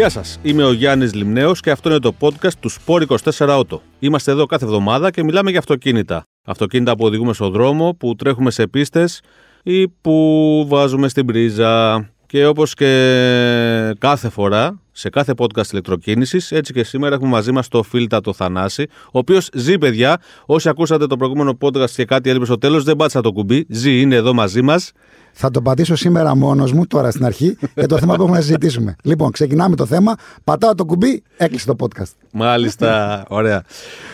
Γεια 0.00 0.08
σας, 0.08 0.38
είμαι 0.42 0.64
ο 0.64 0.72
Γιάννης 0.72 1.14
Λιμνέος 1.14 1.60
και 1.60 1.70
αυτό 1.70 1.88
είναι 1.88 1.98
το 1.98 2.14
podcast 2.20 2.52
του 2.60 2.70
Sport 2.70 3.06
24 3.06 3.48
Auto. 3.48 3.78
Είμαστε 3.98 4.30
εδώ 4.30 4.46
κάθε 4.46 4.64
εβδομάδα 4.64 5.10
και 5.10 5.24
μιλάμε 5.24 5.50
για 5.50 5.58
αυτοκίνητα. 5.58 6.22
Αυτοκίνητα 6.46 6.96
που 6.96 7.04
οδηγούμε 7.04 7.32
στον 7.32 7.52
δρόμο, 7.52 7.94
που 7.98 8.14
τρέχουμε 8.14 8.50
σε 8.50 8.66
πίστες 8.66 9.20
ή 9.62 9.88
που 9.88 10.64
βάζουμε 10.68 11.08
στην 11.08 11.26
πρίζα. 11.26 11.94
Και 12.30 12.46
όπως 12.46 12.74
και 12.74 12.86
κάθε 13.98 14.28
φορά, 14.28 14.80
σε 14.92 15.08
κάθε 15.08 15.32
podcast 15.36 15.72
ηλεκτροκίνησης, 15.72 16.52
έτσι 16.52 16.72
και 16.72 16.84
σήμερα 16.84 17.14
έχουμε 17.14 17.30
μαζί 17.30 17.52
μας 17.52 17.68
το 17.68 17.82
Φίλτα 17.82 18.20
το 18.20 18.32
Θανάση, 18.32 18.86
ο 19.04 19.18
οποίος 19.18 19.48
ζει, 19.54 19.78
παιδιά. 19.78 20.20
Όσοι 20.46 20.68
ακούσατε 20.68 21.06
το 21.06 21.16
προηγούμενο 21.16 21.58
podcast 21.60 21.90
και 21.90 22.04
κάτι 22.04 22.30
έλειπε 22.30 22.44
στο 22.44 22.58
τέλος, 22.58 22.84
δεν 22.84 22.96
πάτησα 22.96 23.20
το 23.20 23.32
κουμπί. 23.32 23.66
Ζει, 23.68 24.00
είναι 24.00 24.14
εδώ 24.14 24.32
μαζί 24.32 24.62
μας. 24.62 24.92
Θα 25.32 25.50
το 25.50 25.62
πατήσω 25.62 25.96
σήμερα 25.96 26.36
μόνος 26.36 26.72
μου, 26.72 26.86
τώρα 26.86 27.10
στην 27.10 27.24
αρχή, 27.24 27.56
για 27.74 27.86
το 27.86 27.98
θέμα 27.98 28.14
που 28.14 28.22
έχουμε 28.22 28.36
να 28.36 28.42
συζητήσουμε. 28.42 28.96
Λοιπόν, 29.02 29.30
ξεκινάμε 29.30 29.76
το 29.76 29.86
θέμα. 29.86 30.14
Πατάω 30.44 30.74
το 30.74 30.84
κουμπί, 30.84 31.22
έκλεισε 31.36 31.66
το 31.66 31.74
podcast. 31.78 32.12
Μάλιστα, 32.32 33.22
ωραία. 33.28 33.64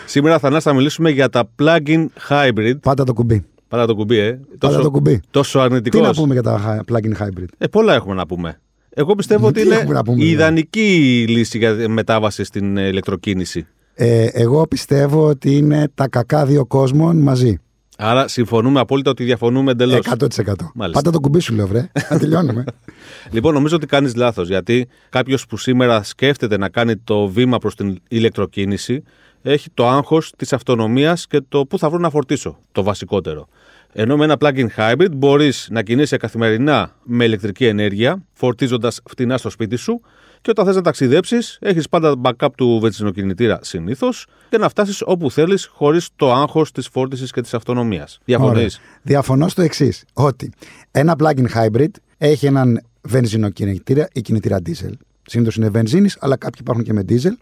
Σήμερα 0.07 0.39
θα 0.39 0.61
θα 0.61 0.75
μιλήσουμε 0.75 1.11
για 1.11 1.29
τα 1.29 1.51
plug-in 1.59 2.07
hybrid. 2.29 2.81
Πάτα 2.81 3.05
το 3.05 3.13
κουμπί. 3.13 3.45
Πάτα 3.69 3.87
το 3.87 3.95
κουμπί, 3.95 4.17
ε. 4.19 4.33
Πάτα 4.33 4.45
Τόσο, 4.59 4.81
το 4.83 4.91
κουμπί. 4.91 5.21
τόσο 5.31 5.59
αρνητικός. 5.59 6.01
Τι 6.01 6.07
να 6.07 6.13
πούμε 6.15 6.33
για 6.33 6.43
τα 6.43 6.83
hi- 6.89 6.93
plug-in 6.95 7.23
hybrid; 7.23 7.45
Ε, 7.59 7.67
πολλά 7.67 7.95
έχουμε 7.95 8.15
να 8.15 8.27
πούμε. 8.27 8.61
Εγώ 8.91 9.15
πιστεύω 9.15 9.47
ότι 9.47 9.61
Τι 9.61 9.67
είναι 9.67 9.75
έχουμε 9.75 9.95
να 9.95 10.03
πούμε, 10.03 10.17
η 10.17 10.27
δηλαδή; 10.27 10.43
ιδανική 10.43 11.25
λύση 11.29 11.59
για 11.59 11.89
μετάβαση 11.89 12.45
στην 12.45 12.77
ε, 12.77 12.87
ηλεκτροκίνηση. 12.89 13.67
Ε, 13.95 14.25
εγώ 14.33 14.67
πιστεύω 14.67 15.27
ότι 15.27 15.57
είναι 15.57 15.89
τα 15.95 16.09
κακά 16.09 16.47
δύο 16.47 16.67
κόσμων 16.67 17.17
μαζί. 17.17 17.59
Άρα 17.99 18.29
συμφωνούμε 18.29 18.81
απόλυτα 18.81 19.11
ότι 19.11 19.25
διαφωνούμε 19.25 19.71
εντελώς. 19.71 19.99
100%. 20.19 20.27
Μάλιστα. 20.75 21.01
Πάτα 21.01 21.11
το 21.11 21.21
κουμπί 21.21 21.41
σου, 21.41 21.55
λέω, 21.55 21.67
βρε. 21.67 21.89
Να 22.11 22.19
τελειώνουμε. 22.19 22.65
Λοιπόν, 23.31 23.55
νομίζω 23.55 23.77
ότι 23.77 23.87
κάνεις 23.87 24.15
λάθος. 24.15 24.49
Γιατί 24.49 24.89
κάποιος 25.09 25.47
που 25.47 25.57
σήμερα 25.57 26.03
σκέφτεται 26.03 26.59
να 26.59 26.69
κάνει 26.69 26.97
το 26.97 27.27
βήμα 27.29 27.59
προς 27.59 27.75
την 27.75 27.99
ηλεκτροκίνηση 28.09 29.03
έχει 29.43 29.71
το 29.75 29.89
άγχος 29.89 30.33
της 30.37 30.53
αυτονομίας 30.53 31.27
και 31.27 31.41
το 31.49 31.67
πού 31.67 31.79
θα 31.79 31.91
βρω 31.91 31.99
να 31.99 32.11
φορτίσω. 32.11 32.59
Το 32.73 32.83
βασικότερο. 32.83 33.49
Ενώ 33.93 34.17
με 34.17 34.25
ένα 34.25 34.37
plug-in 34.41 34.67
hybrid 34.77 35.11
μπορείς 35.17 35.69
να 35.71 35.83
κινείσαι 35.83 36.17
καθημερινά 36.17 36.95
με 37.03 37.25
ηλεκτρική 37.25 37.67
ενέργεια, 37.67 38.23
φορτίζοντας 38.33 39.01
φτηνά 39.09 39.39
στο 39.39 39.51
σπίτι 39.51 39.77
σου 39.77 40.01
και 40.41 40.51
όταν 40.51 40.65
θες 40.67 40.75
να 40.75 40.83
ταξιδέψεις, 40.83 41.59
έχεις 41.61 41.89
πάντα 41.89 42.15
backup 42.23 42.49
του 42.57 42.79
βενζινοκινητήρα 42.81 43.59
συνήθως 43.63 44.27
και 44.49 44.59
να 44.59 44.69
φτάσεις 44.69 45.03
όπου 45.05 45.31
θέλεις 45.31 45.67
χωρίς 45.67 46.09
το 46.17 46.33
άγχος 46.33 46.73
της 46.73 46.89
φόρτισης 46.89 47.31
και 47.31 47.41
της 47.41 47.55
αυτονομίας. 47.55 48.19
Διαφωνείς; 48.25 48.77
Ωραία. 48.77 48.99
Διαφωνώ 49.03 49.49
στο 49.49 49.63
εξής. 49.63 50.05
Ότι 50.13 50.53
ένα 50.91 51.17
plug-in 51.19 51.47
hybrid 51.55 51.91
έχει 52.19 52.47
έναν 52.47 52.81
βενζινοκινητήρα 53.03 54.09
ή 54.13 54.21
κινητήρα 54.21 54.59
diesel. 54.67 54.93
Συνήθως 55.27 55.57
είναι 55.57 55.69
βενζίνης, 55.69 56.17
αλλά 56.21 56.37
κάποιοι 56.37 56.61
υπάρχουν 56.61 56.85
και 56.85 56.93
με 56.93 57.05
diesel. 57.09 57.37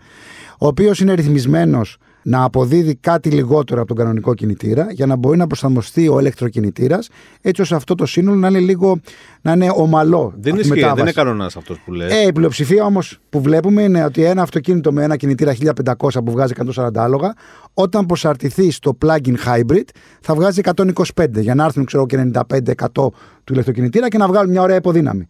Ο 0.58 0.66
οποίος 0.66 1.00
είναι 1.00 1.14
ρυθμισμένος 1.14 1.98
να 2.24 2.42
αποδίδει 2.44 2.94
κάτι 2.94 3.30
λιγότερο 3.30 3.80
από 3.80 3.88
τον 3.88 3.96
κανονικό 3.96 4.34
κινητήρα 4.34 4.86
για 4.90 5.06
να 5.06 5.16
μπορεί 5.16 5.38
να 5.38 5.46
προσαρμοστεί 5.46 6.08
ο 6.08 6.18
ηλεκτροκινητήρας, 6.18 7.08
έτσι 7.40 7.62
ώστε 7.62 7.74
αυτό 7.74 7.94
το 7.94 8.06
σύνολο 8.06 8.36
να 8.38 8.48
είναι 8.48 8.58
λίγο 8.58 9.00
να 9.42 9.52
είναι 9.52 9.70
ομαλό. 9.74 10.32
Δεν 10.36 10.52
αυτή 10.52 10.56
η 10.56 10.60
ισχύει, 10.60 10.68
δεν 10.68 10.78
μετάβαση. 10.78 11.00
είναι 11.00 11.12
κανόνας 11.12 11.56
αυτός 11.56 11.78
που 11.84 11.92
λες. 11.92 12.12
Ε, 12.12 12.26
η 12.26 12.32
πλειοψηφία 12.32 12.84
όμως 12.84 13.18
που 13.30 13.40
βλέπουμε 13.40 13.82
είναι 13.82 14.04
ότι 14.04 14.24
ένα 14.24 14.42
αυτοκίνητο 14.42 14.92
με 14.92 15.02
ένα 15.02 15.16
κινητήρα 15.16 15.54
1500 15.54 16.24
που 16.24 16.30
βγάζει 16.30 16.52
140 16.74 16.88
άλογα, 16.94 17.34
όταν 17.74 18.06
προσαρτηθεί 18.06 18.70
στο 18.70 18.98
plug-in 19.04 19.34
hybrid, 19.46 19.84
θα 20.20 20.34
βγάζει 20.34 20.60
125 20.74 21.26
για 21.32 21.54
να 21.54 21.64
έρθουν 21.64 21.84
ξέρω, 21.84 22.06
και 22.06 22.30
95% 22.34 23.12
του 23.44 23.52
ηλεκτροκινητήρα 23.52 24.08
και 24.08 24.18
να 24.18 24.26
βγάλουν 24.26 24.50
μια 24.50 24.62
ωραία 24.62 24.76
υποδύναμη. 24.76 25.26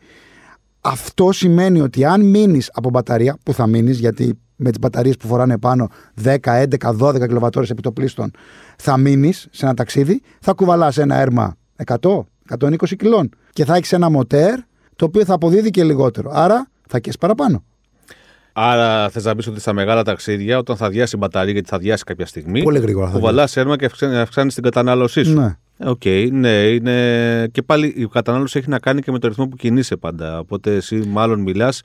Αυτό 0.87 1.33
σημαίνει 1.33 1.81
ότι 1.81 2.05
αν 2.05 2.21
μείνεις 2.21 2.71
από 2.73 2.91
μπαταρία, 2.91 3.39
που 3.43 3.53
θα 3.53 3.67
μείνεις, 3.67 3.99
γιατί 3.99 4.39
με 4.57 4.71
τις 4.71 4.79
μπαταρίες 4.79 5.17
που 5.17 5.27
φοράνε 5.27 5.59
πάνω 5.59 5.89
10, 6.23 6.37
11, 6.43 6.93
12 6.93 7.27
κιλοβατόρες 7.27 7.71
επιτοπλίστων, 7.71 8.31
θα 8.79 8.97
μείνεις 8.97 9.47
σε 9.51 9.65
ένα 9.65 9.75
ταξίδι, 9.75 10.23
θα 10.41 10.53
κουβαλάς 10.53 10.99
ένα 10.99 11.17
έρμα 11.17 11.57
100, 11.85 12.27
120 12.49 12.97
κιλών 12.97 13.31
και 13.53 13.65
θα 13.65 13.75
έχεις 13.75 13.93
ένα 13.93 14.11
μοτέρ 14.11 14.59
το 14.97 15.05
οποίο 15.05 15.25
θα 15.25 15.35
αποδίδει 15.35 15.71
και 15.71 15.85
λιγότερο. 15.85 16.31
Άρα 16.35 16.69
θα 16.89 16.99
κες 16.99 17.17
παραπάνω. 17.19 17.65
Άρα 18.53 19.11
θες 19.11 19.25
να 19.25 19.35
πεις 19.35 19.47
ότι 19.47 19.61
στα 19.61 19.73
μεγάλα 19.73 20.03
ταξίδια, 20.03 20.59
όταν 20.59 20.77
θα 20.77 20.89
αδειάσει 20.89 21.17
η 21.17 21.19
μπαταρία, 21.21 21.53
γιατί 21.53 21.69
θα 21.69 21.79
αδειάσει 21.79 22.05
κάποια 22.05 22.27
στιγμή, 22.27 22.63
Πολύ 22.63 22.79
γρήγορα 22.79 23.07
θα 23.07 23.13
κουβαλάς 23.13 23.57
έρμα 23.57 23.77
και 23.77 23.85
αυξάνει, 23.85 24.17
αυξάνεις 24.17 24.55
την 24.55 24.63
κατανάλωσή 24.63 25.23
σου. 25.25 25.41
Ναι. 25.41 25.57
Ε, 25.79 25.89
Οκ, 25.89 26.05
ναι, 26.31 26.49
είναι. 26.49 27.49
Και 27.53 27.63
πάλι 27.63 27.87
η 27.97 28.07
κατανάλωση 28.07 28.55
έχει 28.55 28.69
να 28.69 28.79
κάνει 28.79 29.01
και 29.01 29.11
με 29.11 29.19
το 29.19 29.29
ρυθμό 29.29 29.49
που 29.49 29.57
κινείσαι 29.57 29.97
πάντα. 29.97 30.39
Οπότε 30.39 30.75
εσύ 30.75 30.97
μάλλον 30.97 31.41
μιλάς 31.41 31.83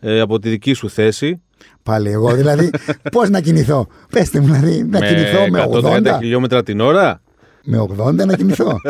ε, 0.00 0.20
από 0.20 0.38
τη 0.38 0.48
δική 0.48 0.72
σου 0.72 0.90
θέση. 0.90 1.40
Πάλι 1.82 2.10
εγώ 2.10 2.34
δηλαδή, 2.34 2.70
πώς 3.12 3.30
να 3.30 3.40
κινηθώ; 3.40 3.86
Πείτε 4.10 4.40
μου, 4.40 4.46
δηλαδή, 4.46 4.84
να 4.84 5.00
κινηθώ 5.00 5.48
με 5.50 5.68
130 5.72 6.14
80. 6.14 6.16
χιλιόμετρα 6.18 6.62
την 6.62 6.80
ώρα; 6.80 7.22
Με 7.64 7.86
80 7.98 8.14
να 8.14 8.36
κινηθώ; 8.36 8.80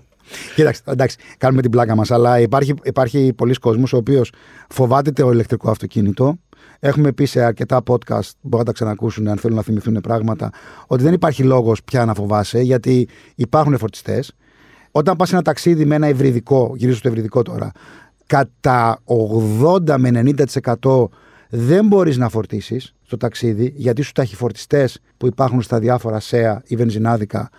Κοίταξε, 0.54 0.82
εντάξει, 0.84 1.16
κάνουμε 1.38 1.62
την 1.62 1.70
πλάκα 1.70 1.94
μας, 1.94 2.10
αλλά 2.10 2.40
υπάρχει, 2.40 2.74
υπάρχει 2.82 3.32
πολύς 3.36 3.54
κόσμος 3.54 3.92
ο 3.92 3.96
οποίος 3.96 4.32
φοβάται 4.68 5.10
το 5.10 5.30
ηλεκτρικό 5.30 5.70
αυτοκίνητο. 5.70 6.38
Έχουμε 6.78 7.12
πει 7.12 7.24
σε 7.24 7.42
αρκετά 7.42 7.82
podcast, 7.86 8.30
μπορεί 8.40 8.56
να 8.56 8.64
τα 8.64 8.72
ξανακούσουν 8.72 9.28
αν 9.28 9.36
θέλουν 9.36 9.56
να 9.56 9.62
θυμηθούν 9.62 10.00
πράγματα, 10.00 10.50
ότι 10.86 11.02
δεν 11.02 11.12
υπάρχει 11.12 11.42
λόγος 11.42 11.82
πια 11.82 12.04
να 12.04 12.14
φοβάσαι, 12.14 12.60
γιατί 12.60 13.08
υπάρχουν 13.34 13.78
φορτιστές. 13.78 14.34
Όταν 14.90 15.16
πας 15.16 15.32
ένα 15.32 15.42
ταξίδι 15.42 15.84
με 15.84 15.94
ένα 15.94 16.06
ευρυδικό, 16.06 16.72
γυρίζω 16.76 16.96
στο 16.98 17.08
ευρυδικό 17.08 17.42
τώρα, 17.42 17.72
κατά 18.26 18.98
80 19.04 19.96
με 19.98 20.22
90% 20.80 21.08
δεν 21.48 21.86
μπορείς 21.86 22.16
να 22.16 22.28
φορτίσεις 22.28 22.94
στο 23.02 23.16
ταξίδι, 23.16 23.72
γιατί 23.76 24.02
σου 24.02 24.12
ταχυφορτιστές 24.12 25.00
που 25.16 25.26
υπάρχουν 25.26 25.62
στα 25.62 25.78
διάφορα 25.78 26.20
ΣΕΑ 26.20 26.62
ή 26.66 26.76
βενζινάδικα 26.76 27.50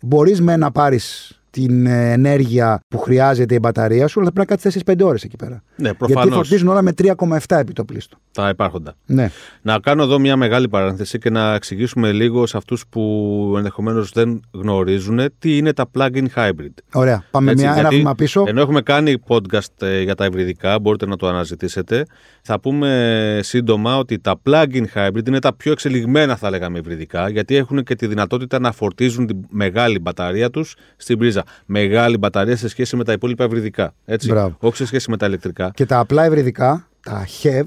μπορείς 0.00 0.40
με 0.40 0.56
να 0.56 0.70
πάρεις 0.70 1.38
την 1.50 1.86
ε, 1.86 2.12
ενέργεια 2.12 2.80
που 2.88 2.98
χρειάζεται 2.98 3.54
η 3.54 3.58
μπαταρία 3.62 4.06
σου, 4.06 4.20
αλλά 4.20 4.32
πρέπει 4.32 4.50
να 4.50 4.56
κάτσεις 4.56 4.82
4-5 4.84 5.00
ώρες 5.02 5.24
εκεί 5.24 5.36
πέρα. 5.36 5.62
Ναι, 5.76 5.88
Γιατί 5.88 5.96
προφανώς. 5.96 6.34
φορτίζουν 6.34 6.68
όλα 6.68 6.82
με 6.82 6.92
3,7 6.98 7.38
επιτοπλίστων. 7.48 8.18
Τα 8.34 8.48
υπάρχοντα. 8.48 8.94
Ναι. 9.06 9.30
Να 9.62 9.78
κάνω 9.78 10.02
εδώ 10.02 10.18
μια 10.18 10.36
μεγάλη 10.36 10.68
παρένθεση 10.68 11.18
και 11.18 11.30
να 11.30 11.54
εξηγήσουμε 11.54 12.12
λίγο 12.12 12.46
σε 12.46 12.56
αυτούς 12.56 12.84
που 12.88 13.54
ενδεχομένως 13.56 14.10
δεν 14.10 14.40
γνωρίζουν 14.50 15.20
τι 15.38 15.56
είναι 15.56 15.72
τα 15.72 15.90
plug-in 15.98 16.26
hybrid. 16.34 16.74
Ωραία. 16.92 17.24
Πάμε 17.30 17.50
Έτσι, 17.50 17.64
μια, 17.64 17.72
ένα 17.72 17.80
γιατί 17.80 17.96
βήμα 17.96 18.14
πίσω. 18.14 18.44
Ενώ 18.46 18.60
έχουμε 18.60 18.80
κάνει 18.80 19.22
podcast 19.28 19.82
ε, 19.82 20.00
για 20.00 20.14
τα 20.14 20.24
υβριδικά, 20.24 20.80
μπορείτε 20.80 21.06
να 21.06 21.16
το 21.16 21.28
αναζητήσετε. 21.28 22.04
Θα 22.42 22.60
πούμε 22.60 23.40
σύντομα 23.42 23.96
ότι 23.98 24.18
τα 24.18 24.40
plug-in 24.46 24.84
hybrid 24.94 25.26
είναι 25.26 25.38
τα 25.38 25.54
πιο 25.54 25.72
εξελιγμένα, 25.72 26.36
θα 26.36 26.50
λέγαμε, 26.50 26.78
υβριδικά, 26.78 27.28
γιατί 27.28 27.56
έχουν 27.56 27.82
και 27.82 27.94
τη 27.94 28.06
δυνατότητα 28.06 28.58
να 28.58 28.72
φορτίζουν 28.72 29.26
τη 29.26 29.34
μεγάλη 29.48 29.98
μπαταρία 29.98 30.50
τους 30.50 30.76
στην 30.96 31.18
πρίζα. 31.18 31.44
Μεγάλη 31.66 32.18
μπαταρία 32.18 32.56
σε 32.56 32.68
σχέση 32.68 32.96
με 32.96 33.04
τα 33.04 33.12
υπόλοιπα 33.12 33.44
υβριδικά. 33.44 33.94
Έτσι. 34.04 34.28
Μπράβο. 34.28 34.56
Όχι 34.58 34.76
σε 34.76 34.86
σχέση 34.86 35.10
με 35.10 35.16
τα 35.16 35.26
ηλεκτρικά. 35.26 35.70
Και 35.74 35.86
τα 35.86 35.98
απλά 35.98 36.24
ευρυδικά, 36.24 36.88
τα 37.02 37.26
HEV, 37.42 37.48
ε, 37.50 37.62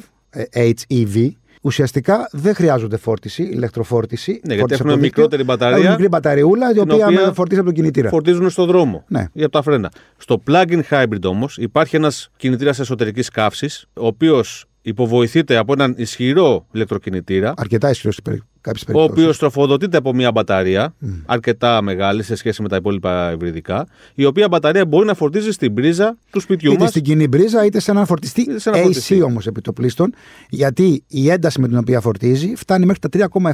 HEV, 0.53 1.29
ουσιαστικά 1.61 2.29
δεν 2.31 2.55
χρειάζονται 2.55 2.97
φόρτιση, 2.97 3.43
ηλεκτροφόρτιση. 3.43 4.31
Ναι, 4.31 4.53
γιατί 4.53 4.59
φόρτιση 4.59 4.79
έχουν 4.81 4.89
από 4.89 4.99
το 4.99 5.03
δίκτυο. 5.03 5.23
μικρότερη 5.23 5.43
μπαταρία, 5.43 5.77
Έχουν 5.77 5.89
μικρή 5.91 6.07
μπαταριούλα, 6.07 6.69
η 6.69 6.73
την 6.73 6.81
οποία, 6.81 7.05
οποία 7.07 7.25
με 7.25 7.33
φορτίζει 7.33 7.59
από 7.59 7.69
τον 7.69 7.77
κινητήρα. 7.77 8.09
Φορτίζουν 8.09 8.49
στον 8.49 8.67
δρόμο 8.67 9.03
Ναι. 9.07 9.25
ή 9.33 9.43
από 9.43 9.51
τα 9.51 9.61
φρένα. 9.61 9.91
Στο 10.17 10.43
plug-in 10.47 10.81
hybrid 10.89 11.21
όμως 11.23 11.57
υπάρχει 11.57 11.95
ένας 11.95 12.29
κινητήρας 12.37 12.79
εσωτερικής 12.79 13.29
καύσης, 13.29 13.85
ο 13.93 14.05
οποίος 14.07 14.65
υποβοηθείται 14.81 15.57
από 15.57 15.73
έναν 15.73 15.93
ισχυρό 15.97 16.65
ηλεκτροκινητήρα, 16.71 17.53
Αρκετά 17.57 17.89
ισχυρός 17.89 18.15
σε 18.15 18.21
κάποιε 18.21 18.39
ο 18.69 18.85
περιπτώσεις. 18.85 19.11
οποίος 19.11 19.37
τροφοδοτείται 19.37 19.97
από 19.97 20.13
μια 20.13 20.31
μπαταρία 20.31 20.93
αρκετά 21.25 21.81
μεγάλη 21.81 22.23
σε 22.23 22.35
σχέση 22.35 22.61
με 22.61 22.67
τα 22.69 22.75
υπόλοιπα 22.75 23.31
υβριδικά, 23.31 23.87
η 24.13 24.25
οποία 24.25 24.47
μπαταρία 24.47 24.85
μπορεί 24.85 25.05
να 25.05 25.13
φορτίζει 25.13 25.51
στην 25.51 25.73
πρίζα 25.73 26.17
του 26.31 26.39
σπιτιού 26.39 26.71
Είτε 26.71 26.81
μας. 26.81 26.89
στην 26.89 27.01
κοινή 27.03 27.27
μπρίζα 27.27 27.65
είτε 27.65 27.79
σε 27.79 27.91
έναν 27.91 28.05
φορτιστή 28.05 28.41
Είτε 28.41 28.59
σε 28.59 28.69
ένα 28.69 28.77
AC 28.79 28.81
φορτιστή. 28.83 29.21
όμως 29.21 29.47
επιτοπλίστων, 29.47 30.13
γιατί 30.49 31.03
η 31.07 31.29
ένταση 31.29 31.61
με 31.61 31.67
την 31.67 31.77
οποία 31.77 32.01
φορτίζει 32.01 32.55
φτάνει 32.55 32.85
μέχρι 32.85 33.01
τα 33.01 33.09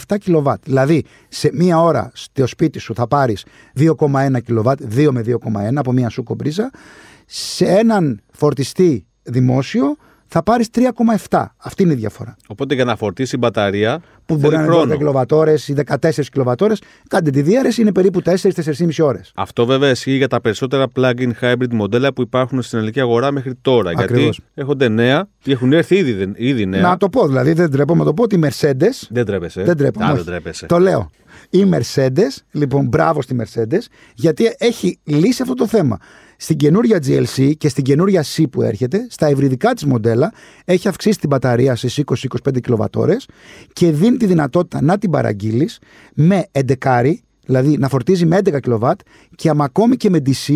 3,7 0.07 0.17
κιλοβάτ. 0.17 0.61
Δηλαδή, 0.63 1.03
σε 1.29 1.49
μία 1.53 1.81
ώρα 1.81 2.11
στο 2.13 2.47
σπίτι 2.47 2.79
σου 2.79 2.93
θα 2.95 3.07
πάρεις 3.07 3.45
2,1 3.75 4.39
κιλοβάτ, 4.45 4.79
2 4.95 5.07
με 5.11 5.21
2,1 5.21 5.75
από 5.75 5.91
μία 5.91 6.09
σούκο 6.09 6.35
μπρίζα. 6.35 6.71
Σε 7.25 7.65
έναν 7.65 8.21
φορτιστή 8.31 9.05
δημόσιο 9.23 9.95
θα 10.33 10.43
πάρεις 10.43 10.67
3,7. 11.29 11.45
Αυτή 11.57 11.83
είναι 11.83 11.93
η 11.93 11.95
διαφορά. 11.95 12.35
Οπότε 12.47 12.75
για 12.75 12.85
να 12.85 12.95
φορτίσει 12.95 13.35
η 13.35 13.37
μπαταρία 13.41 14.01
Που 14.25 14.33
θέλει 14.33 14.39
μπορεί 14.41 14.55
να 14.55 14.61
είναι 14.61 14.71
χρόνο. 14.71 14.93
12 14.93 14.97
κιλοβατόρες 14.97 15.67
ή 15.67 15.73
14 15.73 16.29
κιλοβατόρες. 16.31 16.81
Κάντε 17.07 17.29
τη 17.29 17.41
διαίρεση, 17.41 17.81
είναι 17.81 17.91
περίπου 17.91 18.21
4-4,5 18.25 18.99
ώρες. 19.01 19.31
Αυτό 19.35 19.65
βέβαια 19.65 19.89
ισχύει 19.89 20.15
για 20.15 20.27
τα 20.27 20.41
περισσότερα 20.41 20.85
plug-in 20.95 21.31
hybrid 21.41 21.71
μοντέλα 21.71 22.13
που 22.13 22.21
υπάρχουν 22.21 22.61
στην 22.61 22.77
ελληνική 22.77 22.99
αγορά 22.99 23.31
μέχρι 23.31 23.55
τώρα. 23.61 23.89
Ακριβώς. 23.89 24.23
Γιατί 24.23 24.43
έχονται 24.53 24.87
νέα 24.87 25.27
ή 25.43 25.51
έχουν 25.51 25.73
έρθει 25.73 25.95
ήδη, 25.95 26.31
ήδη 26.35 26.65
νέα. 26.65 26.81
Να 26.81 26.97
το 26.97 27.09
πω 27.09 27.27
δηλαδή, 27.27 27.53
δεν 27.53 27.71
τρέπομαι 27.71 27.99
να 27.99 28.05
το 28.05 28.13
πω 28.13 28.23
ότι 28.23 28.35
η 28.35 28.39
Mercedes 28.43 29.07
Δεν 29.09 29.25
τρέπεσαι. 29.25 29.63
Δεν 29.63 29.77
τρέπομαι. 29.77 30.05
Α, 30.05 30.07
όχι. 30.07 30.17
δεν 30.17 30.25
τρέπεσαι. 30.25 30.65
Το 30.65 30.79
λέω. 30.79 31.09
Η 31.49 31.69
Mercedes, 31.71 32.37
λοιπόν, 32.51 32.87
μπράβο 32.87 33.21
στη 33.21 33.35
Mercedes, 33.39 33.81
γιατί 34.13 34.55
έχει 34.57 34.99
λύσει 35.03 35.41
αυτό 35.41 35.53
το 35.53 35.67
θέμα. 35.67 35.97
Στην 36.43 36.57
καινούρια 36.57 36.99
GLC 37.05 37.51
και 37.57 37.69
στην 37.69 37.83
καινούρια 37.83 38.23
C 38.35 38.43
που 38.51 38.61
έρχεται, 38.61 39.07
στα 39.09 39.27
ευρυδικά 39.27 39.73
της 39.73 39.85
μοντέλα, 39.85 40.33
έχει 40.65 40.87
αυξήσει 40.87 41.19
την 41.19 41.29
μπαταρία 41.29 41.75
στι 41.75 42.03
20-25 42.45 42.59
κιλοβατόρες 42.61 43.27
και 43.73 43.91
δίνει 43.91 44.17
τη 44.17 44.25
δυνατότητα 44.25 44.81
να 44.81 44.97
την 44.97 45.09
παραγγείλεις 45.09 45.79
με 46.13 46.45
11, 46.51 47.11
δηλαδή 47.45 47.77
να 47.77 47.87
φορτίζει 47.89 48.25
με 48.25 48.37
11 48.37 48.59
κιλοβάτ 48.59 48.99
και 49.35 49.51
ακόμη 49.57 49.95
και 49.95 50.09
με 50.09 50.19
DC 50.25 50.53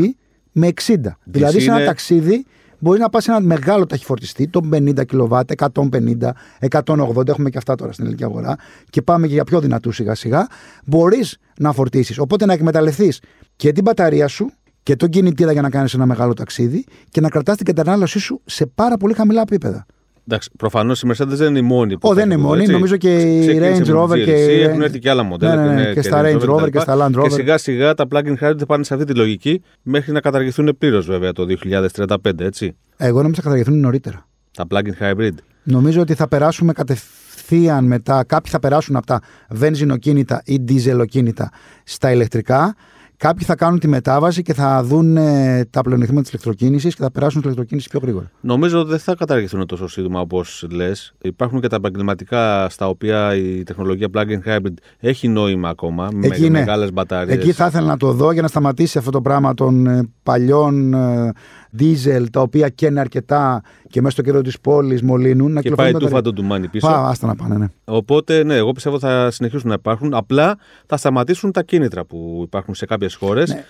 με 0.52 0.68
60. 0.68 1.18
δηλαδή 1.24 1.60
σε 1.60 1.66
ένα 1.66 1.76
είναι- 1.78 1.86
ταξίδι 1.86 2.46
μπορείς 2.80 3.00
να 3.02 3.10
πας 3.10 3.24
σε 3.24 3.32
ένα 3.32 3.40
μεγάλο 3.42 3.86
ταχυφορτιστή, 3.86 4.48
το 4.48 4.62
50 4.72 5.04
κιλοβάτ, 5.06 5.52
150, 5.52 6.36
180, 6.60 7.32
έχουμε 7.32 7.50
και 7.50 7.58
αυτά 7.58 7.76
τώρα 7.76 7.92
στην 7.92 8.04
ελληνική 8.04 8.24
αγορά, 8.26 8.56
και 8.90 9.02
πάμε 9.02 9.28
και 9.28 9.34
για 9.34 9.44
πιο 9.44 9.60
δυνατούς 9.60 9.96
σιγά 9.96 10.16
σιγά. 10.16 10.48
Μπορείς 10.86 11.38
να 11.60 11.72
φορτίσεις. 11.72 12.20
Οπότε 12.20 12.46
να 12.46 12.54
εκμεταλλευτείς 12.54 13.22
και 13.56 13.72
την 13.72 13.84
μπαταρία 13.84 14.28
σου 14.28 14.52
και 14.88 14.96
τον 14.96 15.10
κινητήρα 15.10 15.52
για 15.52 15.62
να 15.62 15.70
κάνεις 15.70 15.94
ένα 15.94 16.06
μεγάλο 16.06 16.34
ταξίδι 16.34 16.86
και 17.10 17.22
να 17.22 17.30
κρατάς 17.30 17.58
την 17.58 17.66
κατανάλωσή 17.66 18.20
σου 18.20 18.42
σε 18.46 18.66
πάρα 18.66 18.98
πολύ 18.98 19.14
χαμηλά 19.14 19.42
επίπεδα. 19.42 19.86
Εντάξει, 20.28 20.50
προφανώς 20.58 21.02
η 21.02 21.08
Mercedes 21.12 21.28
δεν 21.28 21.50
είναι 21.50 21.60
η 21.60 21.62
μόνη. 21.62 21.98
που 21.98 22.08
Ω, 22.08 22.10
θα 22.10 22.16
δεν 22.16 22.24
είναι 22.26 22.34
έχει 22.34 22.42
εδώ, 22.42 22.50
μόνη. 22.50 22.62
έτσι. 22.62 22.74
Νομίζω 22.74 22.98
και 22.98 23.16
η 23.36 23.40
Ξεκίνησε 23.40 23.84
Range 23.84 23.88
με 23.88 24.00
Rover 24.02 24.14
τη 24.14 24.24
και 24.24 24.32
GLC, 24.46 24.50
η- 24.50 24.62
Έχουν 24.62 24.82
έρθει 24.82 25.00
και 25.00 25.10
άλλα 25.10 25.24
μοντέλα. 25.24 25.56
Ναι, 25.56 25.62
ναι, 25.68 25.74
ναι, 25.74 25.82
είναι 25.82 25.94
και 25.94 26.02
στα 26.02 26.22
Range 26.26 26.50
Rover 26.50 26.72
και 26.72 26.80
στα 26.80 26.96
Land 26.98 27.18
Rover. 27.20 27.24
Και 27.24 27.30
σιγά 27.30 27.58
σιγά 27.58 27.94
τα 27.94 28.06
plug-in 28.12 28.34
hybrid 28.42 28.56
θα 28.58 28.66
πάνε 28.66 28.84
σε 28.84 28.94
αυτή 28.94 29.06
τη 29.06 29.14
λογική 29.14 29.62
μέχρι 29.82 30.12
να 30.12 30.20
καταργηθούν 30.22 30.76
πλήρως 30.78 31.06
βέβαια 31.06 31.32
το 31.32 31.46
2035, 31.46 32.16
έτσι. 32.40 32.76
Εγώ 32.98 33.18
νόμιζα 33.18 33.36
θα 33.36 33.42
καταργηθούν 33.42 33.80
νωρίτερα. 33.80 34.28
Τα 34.52 34.66
plug-in 34.70 35.04
hybrid. 35.04 35.32
Νομίζω 35.64 36.02
ότι 36.02 36.14
θα 36.14 36.28
περάσουμε 36.28 36.74
κατευθείαν 36.74 37.86
μετά. 37.86 38.24
Κάποιοι 38.24 38.52
θα 38.52 38.60
περάσουν 38.60 38.96
από 38.96 39.06
τα 39.06 39.22
βενζινοκίνητα 39.50 40.42
ή 40.46 40.58
διζελοκίνητα 40.62 41.52
στα 41.84 42.12
ηλεκτρικά. 42.12 42.76
Κάποιοι 43.18 43.46
θα 43.46 43.56
κάνουν 43.56 43.80
τη 43.80 43.88
μετάβαση 43.88 44.42
και 44.42 44.54
θα 44.54 44.84
δουν 44.84 45.18
ε, 45.18 45.66
τα 45.70 45.82
πλεονεκτήματα 45.82 46.22
της 46.22 46.32
ηλεκτροκίνησης 46.32 46.96
και 46.96 47.02
θα 47.02 47.12
περάσουν 47.12 47.40
στην 47.40 47.52
ηλεκτροκίνηση 47.52 47.90
πιο 47.90 48.00
γρήγορα. 48.04 48.32
Νομίζω 48.42 48.80
ότι 48.80 48.90
δεν 48.90 49.00
θα 49.00 49.16
καταργηθούν 49.16 49.66
τόσο 49.66 49.88
σύντομα 49.88 50.20
όπως 50.20 50.68
λες. 50.72 51.14
Υπάρχουν 51.22 51.62
και 51.62 51.68
τα 51.68 51.76
επαγγελματικά 51.76 52.70
στα 52.70 52.88
οποία 52.88 53.36
η 53.36 53.64
τεχνολογία 53.64 54.08
plug-in 54.14 54.50
hybrid 54.50 54.74
έχει 55.00 55.28
νόημα 55.28 55.70
ακόμα. 55.70 56.10
Εκεί 56.22 56.42
με 56.42 56.50
ναι. 56.50 56.60
μεγάλες 56.60 56.94
μπαταρίες. 56.94 57.38
Εκεί 57.38 57.52
θα 57.52 57.66
ήθελα 57.66 57.88
να 57.88 57.98
το 57.98 58.12
δω 58.12 58.32
για 58.32 58.42
να 58.42 58.48
σταματήσει 58.48 58.98
αυτό 58.98 59.12
το 59.12 59.22
πράγμα 59.22 59.54
των 59.54 59.88
ε, 59.88 60.10
παλιών 60.24 60.94
ε, 60.94 61.32
δίζελ 61.70 62.30
τα 62.30 62.42
οποία 62.42 62.70
καίνε 62.70 63.00
αρκετά 63.00 63.62
και 63.90 64.02
μέσα 64.02 64.14
στο 64.14 64.22
κέντρο 64.22 64.42
της 64.42 64.60
πόλης 64.60 65.02
μολύνουν. 65.02 65.52
Να 65.52 65.62
Και 65.62 65.70
πάει 65.70 65.86
κυκλοφορούν 65.86 66.10
τούφα 66.10 66.22
τα 66.22 66.22
το 66.22 66.42
ντουμάνι 66.42 66.68
πίσω. 66.68 66.88
Πά, 66.88 67.08
άστα 67.08 67.28
να 67.28 67.36
πάνε, 67.36 67.58
ναι. 67.58 67.66
Οπότε, 67.86 68.44
ναι, 68.44 68.56
εγώ 68.56 68.72
πιστεύω 68.72 69.00
θα 69.00 69.32
συνεχίσουν 69.32 69.68
να 69.68 69.74
υπάρχουν. 69.74 70.14
Απλά 70.14 70.58
θα 70.86 70.98
σταματήσουν 70.98 71.52
τα 71.52 71.64
κίνητρα 71.64 72.06
που 72.06 72.42
υπάρχουν 72.44 72.76
σε 72.76 72.86
κάποιες 72.86 73.16
χώρες. 73.16 73.50
Ναι. 73.50 73.64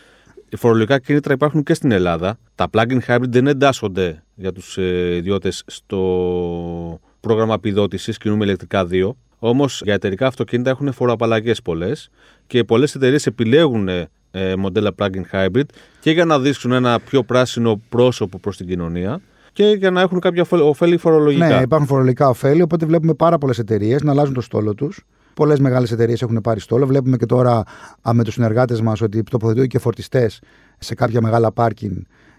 Οι 0.49 0.55
φορολογικά 0.55 0.99
κίνητρα 0.99 1.33
υπάρχουν 1.33 1.63
και 1.63 1.73
στην 1.73 1.91
Ελλάδα. 1.91 2.37
Τα 2.55 2.67
plug-in 2.71 2.99
hybrid 3.07 3.29
δεν 3.29 3.47
εντάσσονται 3.47 4.23
για 4.35 4.51
τους 4.51 4.77
ε, 4.77 5.15
ιδιώτες 5.15 5.63
στο 5.65 6.99
πρόγραμμα 7.19 7.53
επιδότησης 7.53 8.17
κινούμε 8.17 8.45
ηλεκτρικά 8.45 8.87
2. 8.91 9.09
Όμως 9.39 9.81
για 9.83 9.93
εταιρικά 9.93 10.27
αυτοκίνητα 10.27 10.69
έχουν 10.69 10.91
φοροαπαλλαγές 10.91 11.61
πολλές 11.61 12.09
και 12.47 12.63
πολλές 12.63 12.95
εταιρείες 12.95 13.25
επιλέγουν 13.25 13.89
ε, 14.31 14.55
μοντέλα 14.55 14.91
plug-in 14.99 15.21
hybrid 15.31 15.63
και 15.99 16.11
για 16.11 16.25
να 16.25 16.39
δείξουν 16.39 16.71
ένα 16.71 16.99
πιο 16.99 17.23
πράσινο 17.23 17.81
πρόσωπο 17.89 18.39
προς 18.39 18.57
την 18.57 18.67
κοινωνία 18.67 19.21
και 19.53 19.63
για 19.65 19.91
να 19.91 20.01
έχουν 20.01 20.19
κάποια 20.19 20.41
ωφέλη- 20.41 20.63
ωφέλη 20.63 20.97
φορολογικά. 20.97 21.47
Ναι, 21.47 21.61
υπάρχουν 21.61 21.87
φορολογικά 21.87 22.29
ωφέλη, 22.29 22.61
οπότε 22.61 22.85
βλέπουμε 22.85 23.13
πάρα 23.13 23.37
πολλές 23.37 23.59
εταιρείες 23.59 24.01
να 24.01 24.11
αλλάζουν 24.11 24.33
το 24.33 24.41
στόλο 24.41 24.73
τους. 24.73 25.05
Πολλές 25.33 25.59
μεγάλες 25.59 25.91
εταιρείες 25.91 26.21
έχουν 26.21 26.41
πάρει 26.41 26.59
στόλο. 26.59 26.85
Βλέπουμε 26.85 27.17
και 27.17 27.25
τώρα 27.25 27.63
α, 28.09 28.13
με 28.13 28.23
τους 28.23 28.33
συνεργάτες 28.33 28.81
μας 28.81 29.01
ότι 29.01 29.23
τοποθετούν 29.23 29.67
και 29.67 29.79
φορτιστές 29.79 30.41
σε 30.77 30.95
κάποια 30.95 31.21
μεγάλα 31.21 31.51
πάρκινγκ, 31.51 31.95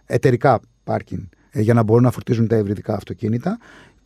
εταιρικά 0.06 0.60
πάρκινγκ, 0.84 1.20
ε, 1.50 1.60
για 1.60 1.74
να 1.74 1.82
μπορούν 1.82 2.02
να 2.02 2.10
φορτίζουν 2.10 2.46
τα 2.48 2.56
ευρυδικά 2.56 2.94
αυτοκίνητα. 2.94 3.58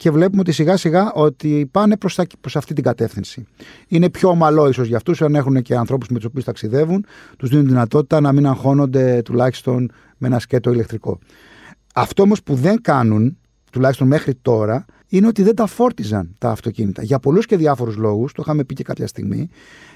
Και 0.02 0.10
βλέπουμε 0.10 0.40
ότι 0.40 0.52
σιγά 0.52 0.76
σιγά 0.76 1.12
ότι 1.12 1.68
πάνε 1.70 1.96
προς 2.40 2.56
αυτή 2.56 2.74
την 2.74 2.84
κατεύθυνση. 2.84 3.46
Είναι 3.88 4.10
πιο 4.10 4.28
ομαλό 4.28 4.68
ίσως 4.68 4.86
για 4.86 4.96
αυτούς, 4.96 5.22
αν 5.22 5.34
έχουν 5.34 5.62
και 5.62 5.76
ανθρώπους 5.76 6.08
με 6.08 6.16
τους 6.16 6.24
οποίους 6.24 6.44
ταξιδεύουν, 6.44 7.04
τους 7.36 7.48
δίνουν 7.48 7.66
δυνατότητα 7.66 8.20
να 8.20 8.32
μην 8.32 8.46
αγχώνονται 8.46 9.22
τουλάχιστον 9.22 9.92
με 10.18 10.26
ένα 10.26 10.38
σκέτο 10.38 10.70
ηλεκτρικό. 10.70 11.18
Αυτό 11.94 12.22
όμως 12.22 12.42
που 12.42 12.54
δεν 12.54 12.80
κάνουν, 12.80 13.38
τουλάχιστον 13.72 14.06
μέχρι 14.06 14.34
τώρα, 14.34 14.84
είναι 15.08 15.26
ότι 15.26 15.42
δεν 15.42 15.54
τα 15.54 15.66
φόρτιζαν 15.66 16.34
τα 16.38 16.50
αυτοκίνητα. 16.50 17.02
Για 17.02 17.18
πολλούς 17.18 17.46
και 17.46 17.56
διάφορους 17.56 17.96
λόγους, 17.96 18.32
το 18.32 18.42
είχαμε 18.44 18.64
πει 18.64 18.74
και 18.74 18.82
κάποια 18.82 19.06
στιγμή, 19.06 19.48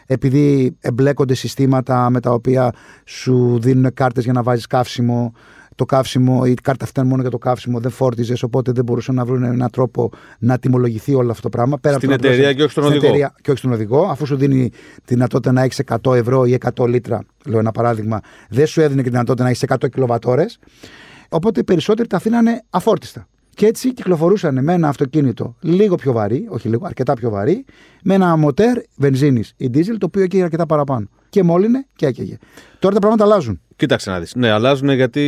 επειδή 0.06 0.76
εμπλέκονται 0.80 1.34
συστήματα 1.34 2.10
με 2.10 2.20
τα 2.20 2.30
οποία 2.30 2.72
σου 3.04 3.58
δίνουν 3.60 3.94
κάρτες 3.94 4.24
για 4.24 4.32
να 4.32 4.42
βάζεις 4.42 4.66
καύσιμο. 4.66 5.32
Το 5.76 5.84
καύσιμο, 5.84 6.42
η 6.46 6.54
κάρτα 6.54 6.86
φτάνει 6.86 7.08
μόνο 7.08 7.22
για 7.22 7.30
το 7.30 7.38
καύσιμο, 7.38 7.80
δεν 7.80 7.90
φόρτιζες, 7.90 8.42
οπότε 8.42 8.72
δεν 8.72 8.84
μπορούσαν 8.84 9.14
να 9.14 9.24
βρουν 9.24 9.42
έναν 9.42 9.70
τρόπο 9.70 10.10
να 10.38 10.58
τιμολογηθεί 10.58 11.14
όλο 11.14 11.30
αυτό 11.30 11.42
το 11.42 11.48
πράγμα. 11.48 11.78
Πέρα 11.78 11.96
Στην 11.96 12.12
από 12.12 12.22
το 12.22 12.28
να 12.28 12.34
εταιρεία 12.34 12.52
πληρώσεις- 12.54 12.56
και 12.56 12.62
όχι 12.62 12.70
στον 12.72 12.84
στην 12.84 12.96
οδηγό. 12.96 13.12
εταιρεία 13.12 13.34
και 13.42 13.50
όχι 13.50 13.58
στον 13.58 13.72
οδηγό, 13.72 14.02
αφού 14.10 14.26
σου 14.26 14.36
δίνει 14.36 14.68
τη 15.04 15.14
δυνατότητα 15.14 15.52
να 15.52 15.62
έχεις 15.62 15.78
100 15.78 16.14
ευρώ 16.14 16.44
ή 16.44 16.52
100 16.52 16.86
λίτρα, 16.86 17.20
λέω 17.46 17.58
ένα 17.58 17.72
παράδειγμα, 17.72 18.20
δεν 18.48 18.66
σου 18.66 18.80
έδινε 18.80 18.96
και 18.96 19.02
τη 19.02 19.10
δυνατότητα 19.10 19.44
να 19.44 19.50
έχεις 19.50 19.62
100 19.62 19.88
κιλοβατόρες. 19.88 20.58
Οπότε 21.28 21.60
οι 21.60 21.64
περισσότεροι 21.64 22.08
τα 22.08 22.16
αφήνανε 22.16 22.62
αφόρτιστα. 22.70 23.26
Και 23.54 23.66
έτσι 23.66 23.92
κυκλοφορούσαν 23.94 24.64
με 24.64 24.72
ένα 24.72 24.88
αυτοκίνητο 24.88 25.56
λίγο 25.60 25.94
πιο 25.94 26.12
βαρύ, 26.12 26.46
όχι 26.48 26.68
λίγο, 26.68 26.86
αρκετά 26.86 27.14
πιο 27.14 27.30
βαρύ, 27.30 27.64
με 28.02 28.14
ένα 28.14 28.36
μοτέρ 28.36 28.78
βενζίνης 28.96 29.52
ή 29.56 29.66
δίζελ, 29.66 29.98
το 29.98 30.06
οποίο 30.06 30.22
έκαιγε 30.22 30.42
αρκετά 30.42 30.66
παραπάνω. 30.66 31.06
Και 31.36 31.42
μόλυνε 31.42 31.86
και 31.96 32.06
έκαιγε. 32.06 32.38
Τώρα 32.78 32.94
τα 32.94 33.00
πράγματα 33.00 33.24
αλλάζουν. 33.24 33.60
Κοίταξε 33.76 34.10
να 34.10 34.20
δεις. 34.20 34.34
Ναι, 34.34 34.50
αλλάζουν 34.50 34.90
γιατί 34.90 35.22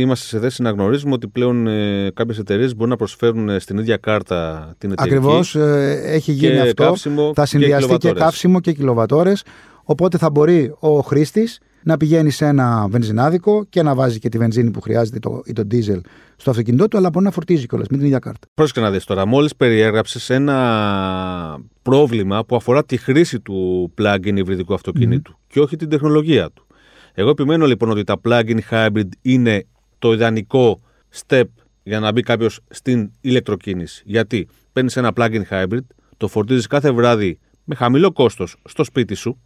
είμαστε 0.00 0.26
σε 0.26 0.38
θέση 0.38 0.62
να 0.62 0.70
γνωρίζουμε 0.70 1.12
ότι 1.12 1.28
πλέον 1.28 1.66
ε, 1.66 2.10
κάποιες 2.14 2.38
εταιρείες 2.38 2.74
μπορούν 2.74 2.88
να 2.88 2.96
προσφέρουν 2.96 3.48
ε, 3.48 3.58
στην 3.58 3.78
ίδια 3.78 3.96
κάρτα 3.96 4.74
την 4.78 4.90
εταιρική. 4.92 5.14
Ακριβώς 5.14 5.56
έχει 6.04 6.32
γίνει 6.32 6.52
και 6.52 6.60
αυτό. 6.60 6.84
καύσιμο 6.84 7.32
θα 7.34 7.42
και 7.42 7.48
συνδυαστεί 7.48 7.86
και, 7.86 7.96
κιλοβατόρες. 7.96 8.22
καύσιμο 8.22 8.60
και 8.60 8.72
κιλοβατόρες. 8.72 9.44
Οπότε 9.84 10.18
θα 10.18 10.30
μπορεί 10.30 10.74
ο 10.78 11.00
χρήστης 11.00 11.58
να 11.84 11.96
πηγαίνει 11.96 12.30
σε 12.30 12.46
ένα 12.46 12.86
βενζινάδικο 12.88 13.64
και 13.64 13.82
να 13.82 13.94
βάζει 13.94 14.18
και 14.18 14.28
τη 14.28 14.38
βενζίνη 14.38 14.70
που 14.70 14.80
χρειάζεται 14.80 15.18
το, 15.18 15.42
ή 15.44 15.52
το 15.52 15.64
ντίζελ 15.64 16.00
στο 16.36 16.50
αυτοκίνητό 16.50 16.88
του, 16.88 16.96
αλλά 16.96 17.10
μπορεί 17.10 17.24
να 17.24 17.30
φορτίζει 17.30 17.66
κιόλας 17.66 17.88
με 17.88 17.96
την 17.96 18.06
ίδια 18.06 18.18
κάρτα. 18.18 18.48
Πρόσεχε 18.54 18.80
να 18.80 18.90
δεις 18.90 19.04
τώρα. 19.04 19.26
Μόλις 19.26 19.56
περιέγραψες 19.56 20.30
ένα 20.30 21.58
πρόβλημα 21.82 22.44
που 22.44 22.56
αφορά 22.56 22.84
τη 22.84 22.96
χρήση 22.96 23.40
του 23.40 23.90
plug-in 23.98 24.36
υβριδικού 24.36 24.74
αυτοκίνητου 24.74 25.38
και 25.46 25.60
όχι 25.60 25.76
την 25.76 25.88
τεχνολογία 25.88 26.50
του. 26.50 26.66
Εγώ 27.14 27.30
επιμένω 27.30 27.66
λοιπόν 27.66 27.90
ότι 27.90 28.04
τα 28.04 28.20
plug-in 28.24 28.58
hybrid 28.70 29.08
είναι 29.22 29.66
το 29.98 30.12
ιδανικό 30.12 30.80
step 31.26 31.44
για 31.82 32.00
να 32.00 32.12
μπει 32.12 32.22
κάποιος 32.22 32.60
στην 32.68 33.10
ηλεκτροκίνηση. 33.20 34.02
Γιατί 34.06 34.48
παίρνεις 34.72 34.96
ένα 34.96 35.12
plug-in 35.16 35.42
hybrid, 35.50 35.86
το 36.16 36.28
φορτίζεις 36.28 36.66
κάθε 36.66 36.90
βράδυ 36.90 37.38
με 37.64 37.74
χαμηλό 37.74 38.12
κόστος 38.12 38.56
στο 38.64 38.84
σπίτι 38.84 39.14
σου, 39.14 39.38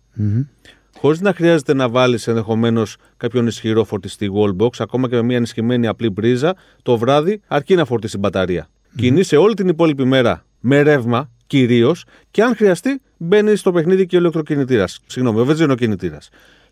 χωρίς 0.98 1.20
να 1.20 1.32
χρειάζεται 1.32 1.74
να 1.74 1.88
βάλεις 1.88 2.26
ενδεχομένως 2.26 2.96
κάποιον 3.16 3.46
ισχυρό 3.46 3.84
φορτιστή 3.84 4.30
wallbox, 4.34 4.70
ακόμα 4.78 5.08
και 5.08 5.14
με 5.14 5.22
μια 5.22 5.36
ενισχυμένη 5.36 5.86
απλή 5.86 6.10
μπρίζα, 6.10 6.54
το 6.82 6.96
βράδυ 6.98 7.40
αρκεί 7.46 7.74
να 7.74 7.84
φορτίσει 7.84 8.12
την 8.12 8.20
μπαταρία. 8.20 8.68
Κινείσαι 8.96 9.36
όλη 9.36 9.54
την 9.54 9.68
υπόλοιπη 9.68 10.04
μέρα 10.04 10.44
με 10.60 10.82
ρεύμα 10.82 11.30
κυρίως 11.46 12.04
και 12.30 12.42
αν 12.42 12.56
χρειαστεί 12.56 13.00
μπαίνει 13.16 13.56
στο 13.56 13.72
παιχνίδι 13.72 14.06
και 14.06 14.16
ο 14.16 14.18
ηλεκτροκινητήρας. 14.18 15.00
Συγγνώμη, 15.06 15.40
ο 15.40 15.44
βενζινοκινητήρας. 15.44 16.28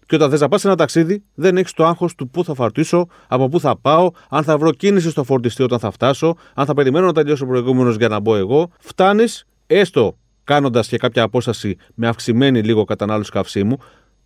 Και 0.07 0.15
όταν 0.15 0.31
θες 0.31 0.41
να 0.41 0.49
πας 0.49 0.61
σε 0.61 0.67
ένα 0.67 0.77
ταξίδι, 0.77 1.23
δεν 1.35 1.57
έχεις 1.57 1.73
το 1.73 1.87
άγχος 1.87 2.15
του 2.15 2.29
πού 2.29 2.45
θα 2.45 2.55
φορτίσω, 2.55 3.07
από 3.29 3.49
πού 3.49 3.61
θα 3.61 3.79
πάω, 3.79 4.11
αν 4.29 4.45
θα 4.45 4.59
βρω 4.59 4.73
κίνηση 4.73 5.11
στο 5.11 5.25
φορτιστή 5.25 5.63
όταν 5.63 5.79
θα 5.79 5.91
φτάσω, 5.91 6.37
αν 6.55 6.67
θα 6.67 6.75
περιμένω 6.75 7.07
να 7.07 7.13
τελειώσει 7.13 7.43
ο 7.43 7.47
προηγούμενος 7.47 7.97
για 7.97 8.09
να 8.09 8.21
μπω 8.21 8.37
εγώ. 8.37 8.71
Φτάνεις, 8.79 9.47
έστω 9.67 10.17
κάνοντας 10.45 10.89
και 10.89 10.97
κάποια 10.97 11.23
απόσταση 11.23 11.77
με 11.95 12.09
αυξημένη 12.09 12.63
λίγο 12.63 12.85
κατανάλωση 12.85 13.31
καυσίμου, 13.31 13.79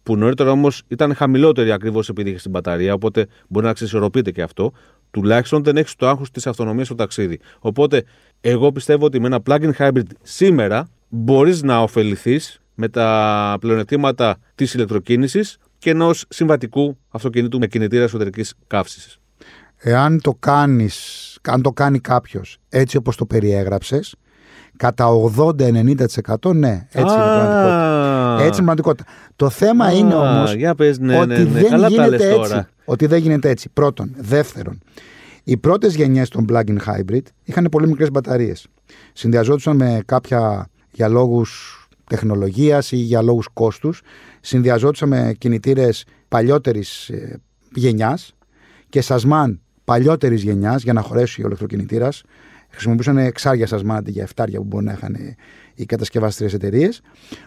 που 0.02 0.16
νωρίτερα 0.16 0.50
όμως 0.50 0.82
ήταν 0.88 1.14
χαμηλότερη 1.14 1.72
ακριβώς 1.72 2.08
επειδή 2.08 2.30
είχε 2.30 2.38
την 2.38 2.50
μπαταρία, 2.50 2.94
οπότε 2.94 3.26
μπορεί 3.48 3.66
να 3.66 3.72
ξεσορροπείται 3.72 4.30
και 4.30 4.42
αυτό. 4.42 4.72
Τουλάχιστον 5.10 5.64
δεν 5.64 5.76
έχεις 5.76 5.96
το 5.96 6.08
άγχος 6.08 6.30
της 6.30 6.46
αυτονομίας 6.46 6.86
στο 6.86 6.94
ταξίδι. 6.94 7.40
Οπότε, 7.58 8.04
εγώ 8.40 8.72
πιστεύω 8.72 9.04
ότι 9.04 9.20
με 9.20 9.26
ένα 9.26 9.40
plug-in 9.46 9.70
hybrid 9.78 10.02
σήμερα 10.22 10.88
μπορείς 11.08 11.62
να 11.62 11.82
ωφεληθείς 11.82 12.60
με 12.74 12.88
τα 12.88 13.56
πλεονεκτήματα 13.60 14.36
της 14.54 14.74
ηλεκτροκίνησης 14.74 15.58
και 15.78 15.90
ενός 15.90 16.24
συμβατικού 16.28 16.98
αυτοκινήτου 17.08 17.58
με 17.58 17.66
κινητήρα 17.66 18.02
εσωτερικής 18.02 18.54
καύσης. 18.66 19.18
Εάν 19.76 20.20
το 20.20 20.36
κάνεις, 20.38 21.38
αν 21.42 21.62
το 21.62 21.70
κάνει 21.70 21.98
κάποιος 21.98 22.58
έτσι 22.68 22.96
όπως 22.96 23.16
το 23.16 23.26
περιέγραψες, 23.26 24.14
κατά 24.76 25.06
80-90% 25.36 26.54
ναι, 26.54 26.86
έτσι 26.90 27.14
είναι 27.14 27.22
η 27.22 27.34
πραγματικότητα. 27.34 27.99
Έτσι 28.40 28.60
είναι 28.60 28.70
η 28.70 28.74
πραγματικότητα. 28.74 29.04
Το 29.36 29.50
θέμα 29.50 29.84
Α, 29.84 29.92
είναι 29.92 30.14
όμως 30.14 30.54
για 30.54 30.74
πες, 30.74 30.98
ναι, 30.98 31.18
ότι 31.18 31.26
ναι, 31.26 31.38
ναι. 31.38 31.44
δεν 31.44 31.68
Καλά 31.68 31.82
τα 31.82 31.88
γίνεται 31.88 32.08
λες 32.10 32.22
έτσι. 32.22 32.34
τώρα. 32.34 32.68
Ότι 32.84 33.06
δεν 33.06 33.18
γίνεται 33.18 33.48
έτσι. 33.48 33.68
Πρώτον. 33.72 34.14
Δεύτερον, 34.16 34.78
οι 35.44 35.56
πρώτες 35.56 35.94
γενιές 35.94 36.28
των 36.28 36.46
plug-in 36.50 36.76
hybrid 36.86 37.22
είχαν 37.44 37.66
πολύ 37.70 37.86
μικρές 37.86 38.10
μπαταρίες. 38.10 38.66
Συνδυαζόντουσαν 39.12 39.76
με 39.76 40.02
κάποια 40.06 40.68
για 40.90 41.08
λόγους 41.08 41.74
τεχνολογίας 42.08 42.92
ή 42.92 42.96
για 42.96 43.22
λόγους 43.22 43.48
κόστους. 43.52 44.02
Συνδυαζόντουσαν 44.40 45.08
με 45.08 45.34
κινητήρες 45.38 46.04
παλιότερης 46.28 47.08
ε, 47.08 47.40
γενιάς 47.74 48.34
και 48.88 49.00
σασμάν 49.00 49.60
παλιότερης 49.84 50.42
γενιάς 50.42 50.82
για 50.82 50.92
να 50.92 51.00
χωρέσει 51.00 51.42
ο 51.42 51.46
ηλεκτροκινητήρας. 51.46 52.22
Χρησιμοποιούσαν 52.70 53.18
εξάρια 53.18 53.66
σασμάν 53.66 53.96
αντί 53.96 54.10
για 54.10 54.22
εφτάρια 54.22 54.58
που 54.58 54.64
μπορεί 54.64 54.84
να 54.84 54.92
είχαν 54.92 55.16
οι 55.80 55.86
κατασκευαστικέ 55.86 56.54
εταιρείες. 56.54 57.00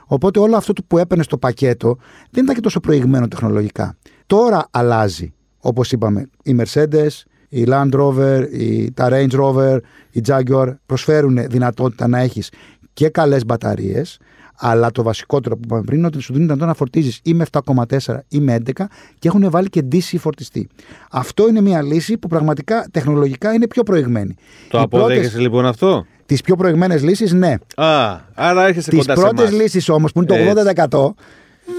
Οπότε 0.06 0.40
όλο 0.40 0.56
αυτό 0.56 0.74
που 0.88 0.98
έπαιρνε 0.98 1.24
στο 1.24 1.38
πακέτο 1.38 1.98
δεν 2.30 2.44
ήταν 2.44 2.56
και 2.56 2.62
τόσο 2.62 2.80
προηγμένο 2.80 3.28
τεχνολογικά. 3.28 3.98
Τώρα 4.26 4.68
αλλάζει. 4.72 5.34
Όπως 5.60 5.92
είπαμε, 5.92 6.30
οι 6.44 6.56
Mercedes, 6.60 7.10
η 7.50 7.66
Land 7.68 7.90
Rover, 7.92 8.48
η, 8.52 8.92
τα 8.92 9.10
Range 9.12 9.32
Rover, 9.32 9.80
η 10.12 10.22
Jaguar 10.28 10.74
προσφέρουν 10.86 11.48
δυνατότητα 11.50 12.08
να 12.08 12.20
έχεις 12.20 12.52
και 12.94 13.10
καλές 13.10 13.46
μπαταρίες, 13.46 14.20
αλλά 14.56 14.92
το 14.92 15.04
βασικότερο 15.04 15.56
που 15.56 15.62
είπαμε 15.66 15.82
πριν 15.82 15.98
είναι 15.98 16.08
ότι 16.08 16.20
σου 16.22 16.34
δίνει 16.34 16.46
δυνατότητα 16.46 16.66
να 16.66 16.74
φορτίζεις 16.74 17.20
ή 17.24 17.34
με 17.34 17.46
7,4 17.52 18.18
ή 18.28 18.40
με 18.40 18.58
11 18.66 18.72
και 19.20 19.28
έχουν 19.28 19.50
βάλει 19.50 19.70
και 19.70 19.84
DC 19.92 20.18
φορτιστή. 20.20 20.68
Αυτό 21.12 21.48
είναι 21.48 21.62
μια 21.62 21.82
λύση 21.82 22.18
που 22.18 22.28
πραγματικά 22.28 22.88
τεχνολογικά 22.92 23.54
είναι 23.54 23.68
πιο 23.68 23.84
προηγμένη. 23.84 24.36
Το 24.70 24.80
αποδέχεσαι 24.80 25.40
λοιπόν 25.40 25.66
αυτό; 25.66 26.06
Τις 26.26 26.42
πιο 26.42 26.56
προηγμένες 26.56 27.04
λύσεις, 27.04 27.34
ναι. 27.34 27.56
Α, 27.76 28.18
άρα 28.34 28.66
έρχεσαι 28.68 28.90
Τις 28.90 29.00
κοντά 29.00 29.14
πρώτες 29.14 29.48
σε 29.48 29.54
εμάς. 29.54 29.62
λύσεις 29.64 29.90
όμως 29.90 30.12
που 30.12 30.20
είναι 30.22 30.28
το 30.28 30.36
80% 30.36 31.16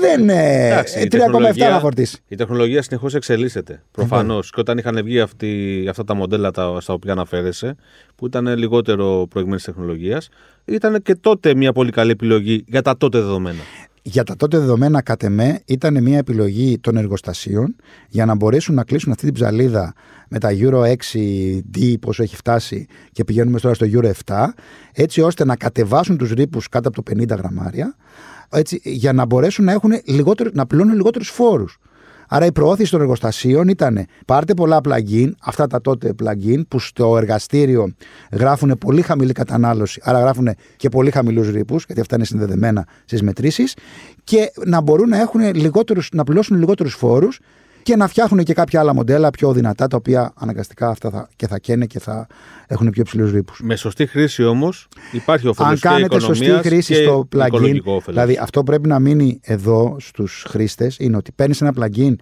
δεν 0.00 0.20
είναι. 0.20 0.66
Εντάξει, 0.66 1.00
η 1.00 1.08
3,7 1.08 1.08
τεχνολογία- 1.18 1.70
να 1.70 1.78
φορτίσει. 1.78 2.18
Η 2.28 2.36
τεχνολογία 2.36 2.82
συνεχώς 2.82 3.14
εξελίσσεται. 3.14 3.82
Προφανώς. 3.90 4.50
Και 4.50 4.60
όταν 4.60 4.78
είχαν 4.78 5.00
βγει 5.04 5.20
αυτοί, 5.20 5.84
αυτά 5.90 6.04
τα 6.04 6.14
μοντέλα 6.14 6.50
τα, 6.50 6.76
στα 6.80 6.92
οποία 6.92 7.12
αναφέρεσαι, 7.12 7.76
που 8.16 8.26
ήταν 8.26 8.56
λιγότερο 8.56 9.26
προηγμένης 9.30 9.64
τεχνολογίας, 9.64 10.28
ήταν 10.64 11.02
και 11.02 11.14
τότε 11.14 11.54
μια 11.54 11.72
πολύ 11.72 11.90
καλή 11.90 12.10
επιλογή 12.10 12.64
για 12.68 12.82
τα 12.82 12.96
τότε 12.96 13.18
δεδομένα. 13.18 13.60
Για 14.06 14.24
τα 14.24 14.36
τότε 14.36 14.58
δεδομένα, 14.58 15.02
κατ' 15.02 15.22
εμέ, 15.22 15.60
ήταν 15.64 16.02
μια 16.02 16.18
επιλογή 16.18 16.78
των 16.78 16.96
εργοστασίων 16.96 17.76
για 18.08 18.24
να 18.24 18.34
μπορέσουν 18.34 18.74
να 18.74 18.84
κλείσουν 18.84 19.12
αυτή 19.12 19.24
την 19.24 19.34
ψαλίδα 19.34 19.94
με 20.28 20.38
τα 20.38 20.48
Euro 20.52 20.82
6D, 20.82 21.94
πόσο 22.00 22.22
έχει 22.22 22.36
φτάσει, 22.36 22.86
και 23.12 23.24
πηγαίνουμε 23.24 23.60
τώρα 23.60 23.74
στο 23.74 23.86
Euro 23.92 24.10
7, 24.24 24.44
έτσι 24.92 25.20
ώστε 25.20 25.44
να 25.44 25.56
κατεβάσουν 25.56 26.16
τους 26.16 26.30
ρήπους 26.30 26.68
κάτω 26.68 26.88
από 26.88 27.02
το 27.02 27.12
50 27.22 27.36
γραμμάρια, 27.36 27.96
έτσι, 28.50 28.80
για 28.84 29.12
να 29.12 29.24
μπορέσουν 29.24 29.64
να, 29.64 29.72
έχουν 29.72 29.92
λιγότερο, 30.04 30.50
να 30.52 30.66
πληρώνουν 30.66 30.94
λιγότερους 30.94 31.28
φόρους. 31.28 31.78
Άρα 32.34 32.46
η 32.46 32.52
προώθηση 32.52 32.90
των 32.90 33.00
εργοστασίων 33.00 33.68
ήταν 33.68 34.06
πάρτε 34.26 34.54
πολλά 34.54 34.80
plug-in, 34.88 35.30
αυτά 35.40 35.66
τα 35.66 35.80
τότε 35.80 36.14
plug-in 36.22 36.62
που 36.68 36.78
στο 36.78 37.16
εργαστήριο 37.16 37.92
γράφουν 38.32 38.78
πολύ 38.78 39.02
χαμηλή 39.02 39.32
κατανάλωση, 39.32 40.00
άρα 40.04 40.20
γράφουν 40.20 40.48
και 40.76 40.88
πολύ 40.88 41.10
χαμηλούς 41.10 41.50
ρήπους, 41.50 41.84
γιατί 41.86 42.00
αυτά 42.00 42.16
είναι 42.16 42.24
συνδεδεμένα 42.24 42.86
στις 43.04 43.22
μετρήσεις 43.22 43.76
και 44.24 44.52
να 44.64 44.80
μπορούν 44.80 45.08
να, 45.08 45.20
έχουν 45.20 45.54
λιγότερους, 45.54 46.08
να 46.12 46.24
πληρώσουν 46.24 46.58
λιγότερους 46.58 46.94
φόρους 46.94 47.38
και 47.84 47.96
να 47.96 48.08
φτιάχνουν 48.08 48.44
και 48.44 48.54
κάποια 48.54 48.80
άλλα 48.80 48.94
μοντέλα 48.94 49.30
πιο 49.30 49.52
δυνατά, 49.52 49.86
τα 49.86 49.96
οποία 49.96 50.32
αναγκαστικά 50.36 50.88
αυτά 50.88 51.10
θα, 51.10 51.28
και 51.36 51.46
θα 51.46 51.58
καίνε 51.58 51.86
και 51.86 51.98
θα 51.98 52.26
έχουν 52.66 52.90
πιο 52.90 53.02
ψηλούς 53.04 53.32
ρήπους. 53.32 53.60
Με 53.62 53.76
σωστή 53.76 54.06
χρήση 54.06 54.44
όμως 54.44 54.88
υπάρχει 55.12 55.46
Αν 55.46 55.50
όφελο 55.50 55.74
και 55.74 55.80
κάνετε 55.80 56.18
σωστή 56.18 56.44
οικονομίας 56.44 56.66
χρήση 56.66 56.94
και 56.94 57.02
στο 57.02 57.28
plugin, 57.36 57.46
οικολογικό 57.46 57.92
όφελος. 57.92 58.04
δηλαδή 58.20 58.38
αυτό 58.42 58.62
πρέπει 58.62 58.88
να 58.88 58.98
μείνει 58.98 59.40
εδώ 59.42 59.96
στους 60.00 60.44
χρήστες, 60.48 60.96
είναι 60.98 61.16
ότι 61.16 61.32
παίρνεις 61.32 61.60
ένα 61.60 61.72
plugin 61.78 62.14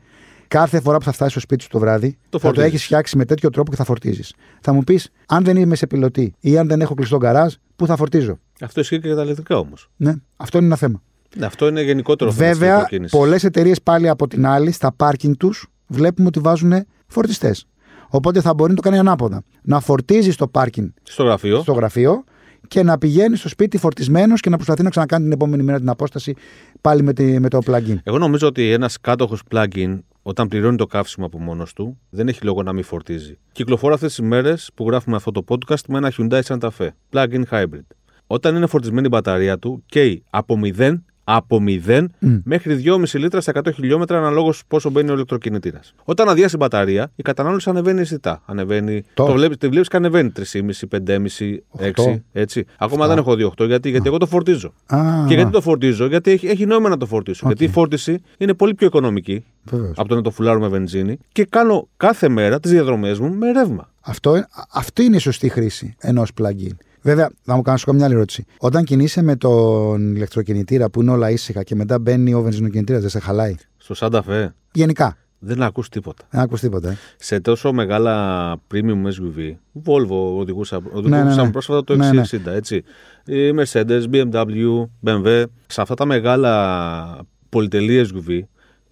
κάθε 0.49 0.81
φορά 0.81 0.99
που 0.99 1.04
θα 1.04 1.12
φτάσεις 1.12 1.33
στο 1.33 1.40
σπίτι 1.40 1.62
σου 1.62 1.69
το 1.69 1.78
βράδυ, 1.78 2.11
Το 2.11 2.16
θα 2.19 2.28
το 2.31 2.38
φορτίζεις. 2.38 2.69
έχεις 2.69 2.85
φτιάξει 2.85 3.16
με 3.16 3.25
τέτοιο 3.25 3.50
τρόπο 3.50 3.71
και 3.71 3.76
θα 3.76 3.85
φορτίζεις. 3.85 4.35
Θα 4.61 4.73
μου 4.73 4.85
πεις, 4.85 5.11
αν 5.26 5.45
δεν 5.45 5.57
είμαι 5.57 5.75
σε 5.75 5.87
πιλωτή 5.87 6.35
ή 6.40 6.59
αν 6.59 6.69
δεν 6.69 6.81
έχω 6.81 6.95
κλειστό 6.95 7.16
γκαράζ, 7.16 7.54
πού 7.76 7.87
θα 7.87 7.97
φορτίζω; 7.97 8.38
Αυτό 8.61 8.81
ισχύει 8.81 9.00
και 9.00 9.07
για 9.07 9.16
τα 9.16 9.23
ηλεκτρικά 9.23 9.59
όμως. 9.59 9.90
Ναι, 9.97 10.14
αυτό 10.37 10.59
είναι 10.59 10.66
ένα 10.66 10.76
θέμα. 10.76 11.02
Αυτό 11.41 11.67
είναι 11.69 11.83
γενικότερο 11.83 12.33
θέμα 12.33 12.49
της 12.51 12.59
Βέβαια, 12.59 12.75
ηλεκτροκίνησης. 12.75 13.19
πολλές 13.19 13.45
εταιρείες 13.45 13.83
πάλι 13.83 14.09
από 14.09 14.27
την 14.29 14.47
άλλη, 14.47 14.71
στα 14.73 14.93
πάρκινγκ 14.93 15.35
τους, 15.39 15.67
βλέπουμε 15.87 16.27
ότι 16.29 16.39
βάζουν 16.41 16.73
φορτιστές. 17.07 17.67
Οπότε 18.09 18.41
θα 18.41 18.55
μπορεί 18.55 18.71
να 18.71 18.77
το 18.77 18.83
κάνει 18.83 18.99
ανάποδα. 18.99 19.43
Να 19.62 19.81
φορτίζεις 19.81 20.35
στο 20.35 20.49
πάρκινγκ 20.49 20.89
Στο 21.03 21.23
γραφείο. 21.25 21.61
στο 21.61 21.73
γραφείο 21.73 22.25
και 22.69 22.83
να 22.83 22.99
πηγαίνεις 22.99 23.39
στο 23.39 23.49
σπίτι 23.49 23.79
φορτισμένος 23.79 24.41
και 24.41 24.51
να 24.51 24.57
προσπαθεί 24.57 24.83
να 24.83 24.91
ξανακάνει 24.91 25.23
την 25.25 25.33
επόμενη 25.33 25.62
μέρα 25.62 25.79
την 25.79 25.89
απόσταση 25.89 26.35
πάλι 26.81 27.03
με, 27.03 27.12
τη, 27.12 27.41
με 27.41 27.49
το 27.49 27.59
plugin. 27.67 27.97
Εγώ 28.03 28.19
νομίζω 28.19 28.47
ότι 28.47 28.71
ένας 28.71 29.01
κάτοχος 29.01 29.43
plugin, 29.51 29.99
όταν 30.23 30.49
πληρώνει 30.49 30.77
το 30.77 30.87
καύσιμο 30.87 31.27
από 31.27 31.39
μόνος 31.39 31.73
του, 31.73 31.99
δεν 32.11 32.29
έχει 32.29 32.45
λόγο 32.45 32.62
να 32.62 32.73
μην 32.73 32.85
φορτίζει. 32.85 33.39
Κυκλοφορώ 33.53 33.95
αυτές 33.95 34.15
τις 34.15 34.27
μέρες 34.27 34.71
που 34.75 34.87
γράφουμε 34.89 35.17
αυτό 35.17 35.31
το 35.33 35.45
podcast 35.49 35.85
με 35.89 35.99
ένα 35.99 36.12
Hyundai 36.19 36.41
Santa 36.43 36.69
Fe, 36.79 36.89
plug-in 37.12 37.43
hybrid. 37.51 37.87
Όταν 38.27 38.57
είναι 38.57 38.67
φορτισμένη 38.67 39.07
η 39.07 39.11
μπαταρία 39.12 39.59
του, 39.59 39.83
καίει 39.87 40.25
από 40.31 40.61
0, 40.79 40.95
από 41.25 41.62
0 41.88 42.05
μέχρι 42.45 42.83
2,5 42.85 43.19
λίτρα 43.19 43.41
στα 43.41 43.52
100 43.64 43.73
χιλιόμετρα 43.75 44.19
αναλόγως 44.19 44.62
πόσο 44.69 44.91
μπαίνει 44.91 45.11
ο 45.11 45.14
ηλεκτροκινητήρας. 45.14 45.95
Όταν 46.05 46.29
αδειάσει 46.29 46.55
η 46.55 46.59
μπαταρία, 46.61 47.11
η 47.17 47.23
κατανάλωση 47.23 47.71
ανεβαίνει 47.71 48.00
αισθητά. 48.00 48.43
Ανεβαίνει. 48.47 49.02
Το- 49.14 49.25
Το 49.26 49.33
βλέπεις, 49.33 49.57
τη 49.57 49.69
βλέπεις 49.69 49.88
και 49.88 49.97
ανεβαίνει 49.97 50.31
3,5, 50.31 50.87
5,5, 50.87 51.62
6. 51.79 52.23
Έτσι. 52.33 52.64
Ακόμα 52.79 53.07
δεν 53.09 53.19
έχω 53.19 53.35
δει 53.37 53.43
8 53.45 53.64
γιατί, 53.67 53.91
γιατί 53.91 54.09
εγώ 54.09 54.17
το 54.19 54.26
φορτίζω. 54.26 54.73
Α, 54.87 55.25
Και 55.29 55.35
γιατί 55.35 55.50
το 55.50 55.61
φορτίζω, 55.61 56.07
γιατί 56.07 56.31
έχει, 56.31 56.47
έχει 56.47 56.67
νόημα 56.67 56.88
να 56.88 56.97
το 56.97 57.07
φορτίσω. 57.07 57.47
Γιατί 57.47 57.64
η 57.64 57.69
φόρτιση 57.69 58.23
είναι 58.38 58.55
πολύ 58.55 58.75
πιο 58.75 58.87
οικονομική 58.87 59.45
Βεβαίως. 59.64 59.95
από 59.99 60.09
το 60.09 60.14
να 60.14 60.23
το 60.23 60.31
φουλάρω 60.31 60.61
με 60.61 60.69
βενζίνη 60.69 61.19
και 61.33 61.45
κάνω 61.45 61.88
κάθε 61.97 62.29
μέρα 62.29 62.61
τις 62.61 62.71
διαδρομές 62.71 63.19
μου 63.19 63.35
με 63.35 63.50
ρεύμα. 63.52 63.91
Αυτό, 64.00 64.45
αυτή 64.73 65.05
είναι 65.05 65.17
η 65.17 65.19
σωστή 65.19 65.49
χρήση 65.49 65.95
ενός 66.00 66.31
plugin. 66.41 66.73
Βέβαια, 67.03 67.31
θα 67.43 67.55
μου 67.57 67.63
κάνω 67.63 67.77
σου 67.77 67.93
μια 67.95 68.05
άλλη 68.05 68.15
ερώτηση. 68.15 68.45
Όταν 68.59 68.85
κινείσαι 68.85 69.23
με 69.23 69.37
τον 69.37 70.15
ηλεκτροκινητήρα 70.15 70.91
που 70.91 71.01
είναι 71.03 71.11
όλα 71.11 71.31
ήσυχα 71.31 71.63
και 71.63 71.75
μετά 71.75 71.99
μπαίνει 71.99 72.35
ο 72.35 72.43
βενζινοκινητήρας, 72.43 73.01
δεν 73.01 73.11
σε 73.11 73.19
χαλάει; 73.19 73.55
Στο 73.77 73.95
Santa 73.99 74.21
Fe 74.31 74.47
Γενικά. 74.73 75.17
δεν 75.39 75.63
ακούς 75.63 75.89
τίποτα. 75.89 76.25
Δεν 76.31 76.41
άκουσε 76.41 76.65
τίποτα. 76.67 76.91
Ε. 76.91 76.97
Σε 77.17 77.41
τόσο 77.41 77.73
μεγάλα 77.73 78.55
premium 78.75 79.05
SUV, 79.07 79.55
Volvo 79.85 80.37
οδηγούσα, 80.37 80.77
οδηγούσαμε 80.77 81.23
Ναι, 81.25 81.35
ναι, 81.35 81.43
ναι. 81.43 81.51
πρόσφατα 81.51 81.85
το 81.85 81.97
Ναι, 81.97 82.11
ναι. 82.13 82.23
XC60, 82.23 82.47
έτσι. 82.47 82.83
Η 83.27 83.51
Mercedes, 83.59 84.03
BMW, 84.13 84.85
BMW, 85.07 85.45
σε 85.67 85.81
αυτά 85.81 85.95
τα 85.95 86.05
μεγάλα 86.05 87.19
πολυτελή 87.49 88.07
SUV, 88.13 88.41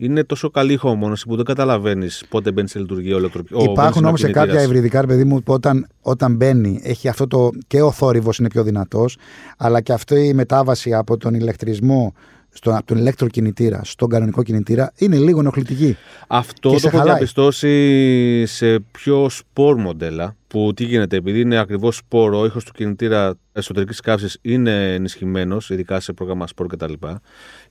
είναι 0.02 0.25
τόσο 0.25 0.50
καλή 0.50 0.73
ηχομόνωση 0.73 1.26
που 1.26 1.37
δεν 1.37 1.45
καταλαβαίνεις 1.45 2.25
πότε 2.28 2.52
μπαίνει 2.52 2.69
σε 2.69 2.78
λειτουργία 2.78 3.14
ο 3.14 3.19
ηλεκτροκινητήρα. 3.19 3.73
Υπάρχουν 3.73 4.04
όμως 4.04 4.21
σε 4.21 4.30
κάποια 4.30 4.61
ευρυδικά, 4.61 5.00
ρε 5.00 5.07
παιδί 5.07 5.25
μου, 5.25 5.42
που 5.42 5.52
όταν, 5.52 5.87
όταν 6.00 6.35
μπαίνει, 6.35 6.80
έχει 6.83 7.09
αυτό 7.09 7.26
το. 7.26 7.50
και 7.66 7.83
ο 7.83 7.90
θόρυβος 7.90 8.38
είναι 8.38 8.49
πιο 8.49 8.62
δυνατός, 8.62 9.16
αλλά 9.57 9.80
και 9.80 9.92
αυτή 9.92 10.14
η 10.26 10.35
μετάβαση 10.35 10.95
από 10.95 11.16
τον 11.16 11.35
ηλεκτρισμό, 11.35 12.14
στον, 12.52 12.75
από 12.75 12.87
τον 12.87 12.97
ηλεκτροκινητήρα 12.97 13.80
στον 13.85 14.09
κανονικό 14.09 14.42
κινητήρα 14.42 14.92
είναι 14.97 15.16
λίγο 15.16 15.40
ενοχλητική. 15.40 15.97
Αυτό 16.26 16.69
Και 16.69 16.75
το 16.75 16.80
σε 16.80 16.87
έχω 16.87 16.97
χαλάει. 16.97 17.14
διαπιστώσει 17.14 18.47
σε 18.47 18.80
πιο 18.80 19.28
σπορ 19.28 19.76
μοντέλα. 19.76 20.35
Που 20.47 20.73
τι 20.76 20.85
γίνεται, 20.85 21.16
επειδή 21.16 21.40
είναι 21.40 21.59
ακριβώς 21.59 21.97
σπόρο, 21.97 22.40
ο 22.40 22.45
ήχος 22.45 22.64
του 22.64 22.73
κινητήρα 22.73 23.35
εσωτερικής 23.52 24.00
καύσης 24.00 24.38
είναι 24.42 24.95
ενισχυμένος, 24.95 25.71
ειδικά 25.71 26.00
σε 26.00 26.12
πρόγραμμα 26.12 26.47
σπορ 26.47 26.66
κτλ. 26.66 26.92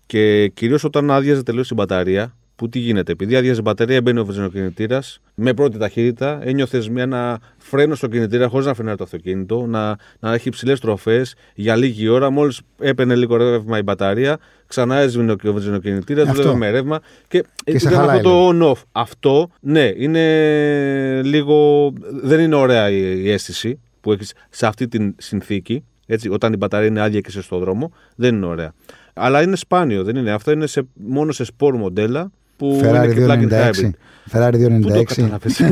Και 0.10 0.48
κυρίως 0.48 0.84
όταν 0.84 1.12
άδειαζε 1.12 1.44
τελείως 1.44 1.70
η 1.70 1.74
μπαταρία, 1.74 2.36
που 2.56 2.70
τι 2.70 2.80
γίνεται, 2.80 3.12
επειδή 3.12 3.36
άδειαζε 3.36 3.60
η 3.60 3.64
μπαταρία, 3.64 4.02
μπαίνει 4.02 4.20
ο 4.20 4.26
βενζινοκινητήρας 4.26 5.20
με 5.36 5.54
πρώτη 5.54 5.78
ταχύτητα, 5.78 6.40
ένιωθες 6.44 6.90
μια 6.90 7.04
ένα 7.04 7.40
φρένο 7.58 7.96
στο 7.96 8.08
κινητήρα 8.08 8.48
χωρίς 8.48 8.66
να 8.66 8.74
φρενάρει 8.74 8.98
το 8.98 9.04
αυτοκίνητο, 9.04 9.66
να, 9.66 9.98
να 10.20 10.34
έχει 10.34 10.48
υψηλέ 10.48 10.78
τροφές 10.78 11.36
για 11.56 11.76
λίγη 11.76 12.08
ώρα. 12.08 12.30
Μόλις 12.30 12.62
έπαιρνε 12.80 13.16
λίγο 13.16 13.36
ρεύμα 13.36 13.78
η 13.78 13.82
μπαταρία, 13.82 14.38
ξανά 14.68 14.96
έσβηνε 14.98 15.32
ο 15.32 15.36
βενζινοκινητήρας, 15.54 16.28
Αυτό. 16.28 16.42
δούλευε 16.42 16.58
με 16.58 16.70
ρεύμα 16.70 17.00
και, 17.28 17.44
Και 17.64 17.80
σε 17.80 17.88
ήταν 17.88 18.00
χαλάει 18.00 18.18
αυτό 18.18 18.30
το 18.30 18.72
on-off. 18.72 18.84
Αυτό, 18.92 19.50
ναι, 19.60 19.92
είναι 19.96 21.22
λίγο. 21.24 21.92
Δεν 22.24 22.40
είναι 22.40 22.56
ωραία 22.56 22.90
η, 22.90 23.24
η 23.24 23.32
αίσθηση 23.32 23.80
που 24.02 24.12
έχεις 24.12 24.34
σε 24.50 24.68
αυτή 24.68 24.88
την 24.88 25.16
συνθήκη. 25.18 25.84
Έτσι, 26.06 26.30
όταν 26.30 26.54
η 26.54 26.58
μπαταρία 26.58 26.88
είναι 26.88 27.02
άδεια 27.02 27.20
και 27.20 27.30
είσαι 27.30 27.42
στο 27.42 27.58
δρόμο, 27.58 27.92
δεν 28.16 28.36
είναι 28.36 28.46
ωραία. 28.46 28.74
Αλλά 29.20 29.42
είναι 29.42 29.56
σπάνιο, 29.56 30.04
δεν 30.04 30.16
είναι. 30.16 30.32
Αυτό 30.32 30.52
είναι 30.52 30.68
σε, 30.68 30.88
μόνο 30.94 31.32
σε 31.32 31.44
σπορ 31.44 31.76
μοντέλα 31.76 32.32
που 32.58 32.80
είναι 32.84 33.02
Ferrari 33.04 33.14
και 33.14 33.26
plug-in 33.26 33.50
296. 33.50 33.72
hybrid. 33.72 33.90
Ferrari 34.32 34.80
Πού 34.82 34.88
το 34.88 35.00
296. 35.00 35.04
κατάλαβες. 35.04 35.60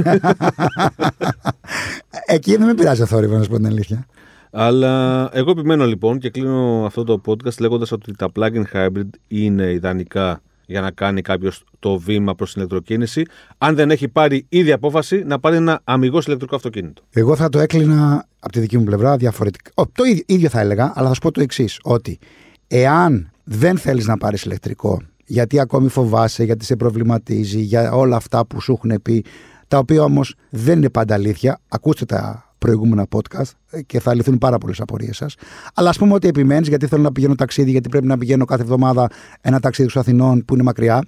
Εκεί 2.26 2.56
δεν 2.56 2.66
με 2.66 2.74
πειράζει 2.74 3.02
ο 3.02 3.06
θόρυβος, 3.06 3.38
να 3.38 3.44
σου 3.44 3.50
πω 3.50 3.56
την 3.56 3.66
αλήθεια. 3.66 4.06
Αλλά 4.52 5.30
εγώ 5.34 5.52
επιμένω 5.52 5.86
λοιπόν 5.86 6.20
και 6.20 6.30
κλείνω 6.30 6.84
αυτό 6.86 7.04
το 7.04 7.22
podcast 7.26 7.58
λέγοντας 7.60 7.92
ότι 7.92 8.16
τα 8.16 8.32
plug-in 8.36 8.64
hybrid 8.74 9.10
είναι 9.28 9.72
ιδανικά 9.72 10.42
για 10.66 10.82
να 10.82 10.92
κάνει 10.92 11.22
κάποιος 11.22 11.64
το 11.80 11.98
βήμα 11.98 12.36
προς 12.36 12.52
την 12.52 12.62
ηλεκτροκίνηση 12.62 13.26
αν 13.58 13.76
δεν 13.76 13.92
έχει 13.92 14.08
πάρει 14.08 14.46
ήδη 14.50 14.72
απόφαση 14.72 15.24
να 15.26 15.40
πάρει 15.40 15.56
ένα 15.56 15.82
αμυγός 15.84 16.26
ηλεκτρικό 16.26 16.56
αυτοκίνητο. 16.56 17.02
Εγώ 17.14 17.36
θα 17.36 17.50
το 17.50 17.60
έκλεινα 17.60 18.28
από 18.40 18.52
τη 18.52 18.60
δική 18.60 18.78
μου 18.78 18.84
πλευρά 18.84 19.18
διαφορετικά. 19.18 19.72
Ο, 19.74 19.88
το 19.88 20.04
ίδιο, 20.04 20.24
ίδιο 20.26 20.50
θα 20.50 20.60
έλεγα, 20.60 20.92
αλλά 20.96 21.08
θα 21.08 21.14
σου 21.14 21.20
πω 21.22 21.32
το 21.32 21.42
εξής: 21.42 21.80
Ότι 21.84 22.20
εάν 22.68 23.32
δεν 23.50 23.78
θέλεις 23.78 24.06
να 24.06 24.18
πάρεις 24.18 24.44
ηλεκτρικό, 24.44 25.02
γιατί 25.26 25.60
ακόμη 25.60 25.88
φοβάσαι, 25.90 26.44
γιατί 26.44 26.66
σε 26.66 26.76
προβληματίζει, 26.76 27.60
για 27.60 27.92
όλα 27.92 28.16
αυτά 28.16 28.46
που 28.46 28.62
σου 28.62 28.72
έχουν 28.72 29.02
πει, 29.02 29.26
τα 29.68 29.78
οποία 29.78 30.04
όμως 30.04 30.36
δεν 30.50 30.78
είναι 30.78 30.90
πάντα 30.90 31.14
αλήθεια, 31.14 31.60
ακούστε 31.68 32.06
τα 32.06 32.52
προηγούμενα 32.58 33.06
podcast 33.16 33.52
ε, 33.70 33.82
και 33.82 34.00
θα 34.00 34.14
λυθούν 34.14 34.38
πάρα 34.38 34.58
πολλές 34.58 34.80
απορίες 34.80 35.18
σας. 35.18 35.36
Αλλά 35.74 35.90
ας 35.90 35.98
πούμε 35.98 36.14
ότι 36.14 36.28
επιμένεις, 36.28 36.68
γιατί 36.68 36.88
θέλω 36.88 37.02
να 37.02 37.12
πηγαίνω 37.12 37.36
ταξίδι, 37.36 37.72
γιατί 37.72 37.90
πρέπει 37.90 38.08
να 38.08 38.18
πηγαίνω 38.18 38.46
κάθε 38.46 38.62
εβδομάδα 38.62 39.10
ένα 39.42 39.60
ταξίδι 39.60 39.90
στους 39.90 40.02
Αθηνών 40.02 40.46
που 40.46 40.54
είναι 40.54 40.64
μακριά. 40.64 41.08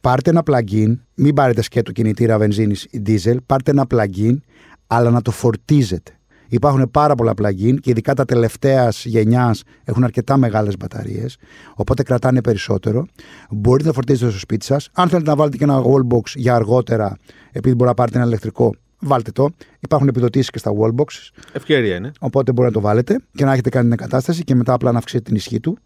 Πάρτε 0.00 0.30
ένα 0.30 0.42
plugin, 0.46 0.98
μην 1.14 1.34
πάρετε 1.34 1.62
σκέτο 1.62 1.92
κινητήρα 1.92 2.38
βενζίνης 2.38 2.84
ή 2.84 3.02
diesel, 3.06 3.36
πάρτε 3.46 3.70
ένα 3.70 3.86
plugin, 3.90 4.36
αλλά 4.86 5.10
να 5.10 5.22
το 5.22 5.30
φορτίζετε. 5.30 6.17
Υπάρχουν 6.48 6.90
πάρα 6.90 7.14
πολλά 7.14 7.32
plugin 7.42 7.74
και 7.80 7.90
ειδικά 7.90 8.14
τα 8.14 8.24
τελευταίας 8.24 9.04
γενιάς 9.04 9.62
έχουν 9.84 10.04
αρκετά 10.04 10.36
μεγάλες 10.36 10.76
μπαταρίες, 10.76 11.36
οπότε 11.74 12.02
κρατάνε 12.02 12.40
περισσότερο. 12.40 13.06
Μπορείτε 13.50 13.88
να 13.88 13.94
φορτίζετε 13.94 14.30
στο 14.30 14.38
σπίτι 14.38 14.64
σας. 14.64 14.88
Αν 14.92 15.08
θέλετε 15.08 15.30
να 15.30 15.36
βάλετε 15.36 15.56
και 15.56 15.64
ένα 15.64 15.82
wallbox 15.82 16.34
για 16.34 16.54
αργότερα, 16.54 17.16
επειδή 17.52 17.74
μπορεί 17.74 17.88
να 17.88 17.94
πάρετε 17.94 18.18
ένα 18.18 18.26
ηλεκτρικό, 18.26 18.74
βάλτε 18.98 19.30
το. 19.30 19.48
Υπάρχουν 19.80 20.08
επιδοτήσεις 20.08 20.50
και 20.50 20.58
στα 20.58 20.72
wallboxes. 20.80 21.42
Ευκαιρία 21.52 21.96
είναι. 21.96 22.12
Οπότε 22.20 22.52
μπορεί 22.52 22.66
να 22.68 22.74
το 22.74 22.80
βάλετε 22.80 23.20
και 23.32 23.44
να 23.44 23.52
έχετε 23.52 23.68
κάνει 23.68 23.90
την 23.90 23.98
εγκατάσταση 24.00 24.44
και 24.44 24.54
μετά 24.54 24.72
απλά 24.72 24.92
να 24.92 24.98
αυξήσετε 24.98 25.24
την 25.24 25.36
ισχύ 25.36 25.60
του. 25.60 25.78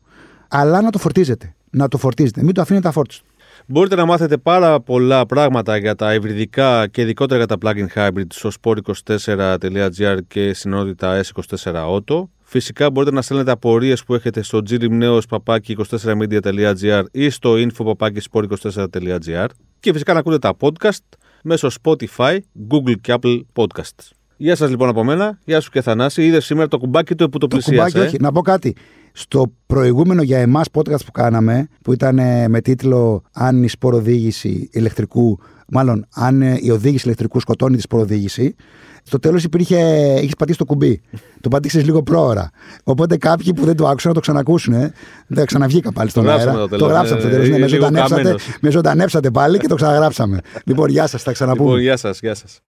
Αλλά 0.48 0.82
να 0.82 0.90
το 0.90 0.98
φορτίζετε. 0.98 1.54
Να 1.70 1.88
το 1.88 1.98
φορτίζετε. 1.98 2.42
Μην 2.42 2.54
το 2.54 2.60
αφήνετε 2.60 2.88
αφόρτιστο. 2.88 3.26
Μπορείτε 3.72 3.94
να 3.94 4.06
μάθετε 4.06 4.36
πάρα 4.36 4.80
πολλά 4.80 5.26
πράγματα 5.26 5.76
για 5.76 5.94
τα 5.94 6.14
υβριδικά 6.14 6.86
και 6.86 7.02
ειδικότερα 7.02 7.44
για 7.44 7.46
τα 7.46 7.56
plug-in 7.62 7.86
hybrid 7.94 8.26
στο 8.28 8.50
sport24.gr 8.62 10.18
και 10.28 10.54
στην 10.54 10.72
ενότητα 10.72 11.20
S24 11.24 11.74
Auto. 11.74 12.24
Φυσικά 12.42 12.90
μπορείτε 12.90 13.14
να 13.14 13.22
στέλνετε 13.22 13.50
απορίες 13.50 14.04
που 14.04 14.14
έχετε 14.14 14.42
στο 14.42 14.62
grimneos24media.gr 14.70 17.02
ή 17.12 17.30
στο 17.30 17.54
info.sport24.gr 17.54 19.46
και 19.80 19.92
φυσικά 19.92 20.12
να 20.12 20.18
ακούτε 20.18 20.38
τα 20.38 20.56
podcast 20.60 21.04
μέσω 21.42 21.68
Spotify, 21.82 22.38
Google 22.70 23.00
και 23.00 23.14
Apple 23.20 23.40
Podcasts. 23.54 24.21
Γεια 24.42 24.56
σας 24.56 24.70
λοιπόν 24.70 24.88
από 24.88 25.04
μένα, 25.04 25.38
γεια 25.44 25.60
σου 25.60 25.70
και 25.70 25.80
Θανάση. 25.80 26.24
Είδε 26.24 26.40
σήμερα 26.40 26.68
το 26.68 26.78
κουμπάκι 26.78 27.14
του 27.14 27.28
που 27.28 27.38
το, 27.38 27.46
Το 27.46 27.56
πλησίασε. 27.56 27.90
κουμπάκι, 27.90 27.98
όχι. 27.98 28.16
Να 28.20 28.32
πω 28.32 28.40
κάτι. 28.40 28.76
Στο 29.12 29.52
προηγούμενο 29.66 30.22
για 30.22 30.38
εμάς 30.38 30.66
podcast 30.72 31.04
που 31.04 31.10
κάναμε, 31.12 31.68
που 31.82 31.92
ήταν 31.92 32.18
ε, 32.18 32.48
με 32.48 32.60
τίτλο 32.60 33.22
Αν 33.32 33.62
η 33.62 33.68
σποροδήγηση 33.68 34.68
ηλεκτρικού, 34.72 35.38
μάλλον 35.68 36.06
αν 36.14 36.42
ε, 36.42 36.58
η 36.60 36.70
οδήγηση 36.70 37.06
ηλεκτρικού 37.06 37.40
σκοτώνει 37.40 37.76
τη 37.76 37.82
σποροδήγηση, 37.82 38.54
στο 39.02 39.18
τέλος 39.18 39.44
υπήρχε. 39.44 39.78
Είχες 40.20 40.34
πατήσει 40.38 40.58
το 40.58 40.64
κουμπί. 40.64 41.00
το 41.40 41.48
πατήξες 41.48 41.84
λίγο 41.84 42.02
πρόωρα. 42.02 42.50
Οπότε 42.84 43.16
κάποιοι 43.16 43.54
που 43.54 43.64
δεν 43.64 43.76
το 43.76 43.86
άκουσαν 43.86 44.08
να 44.08 44.14
το 44.14 44.20
ξανακούσουν. 44.20 44.74
Ε. 44.74 44.92
Δεν 45.26 45.46
ξαναβγήκα 45.46 45.92
πάλι 45.92 46.10
στον 46.10 46.24
γράψαμε 46.24 46.50
αέρα. 46.50 46.60
το 46.62 46.68
Το, 46.68 46.76
τέλος, 46.76 46.92
γράψαμε 46.92 47.20
στο 47.20 47.28
ε, 47.28 47.32
τέλος. 47.32 47.48
Ναι, 47.48 47.58
με, 47.58 47.66
λίγο 47.66 47.84
ζωντανέψατε, 47.84 48.22
καμένος. 48.22 48.42
με 48.60 48.70
ζωντανέψατε 48.70 49.30
πάλι 49.30 49.58
και 49.58 49.66
το 49.66 49.74
ξαναγράψαμε. 49.74 50.40
λοιπόν, 50.64 50.88
γεια 50.90 51.06
σας, 51.06 51.22
θα 51.22 51.32
ξαναπούμε. 51.32 51.68
Λοιπόν, 51.68 51.82
γεια 51.82 51.96
σας, 51.96 52.20
γεια 52.20 52.34
σας. 52.34 52.62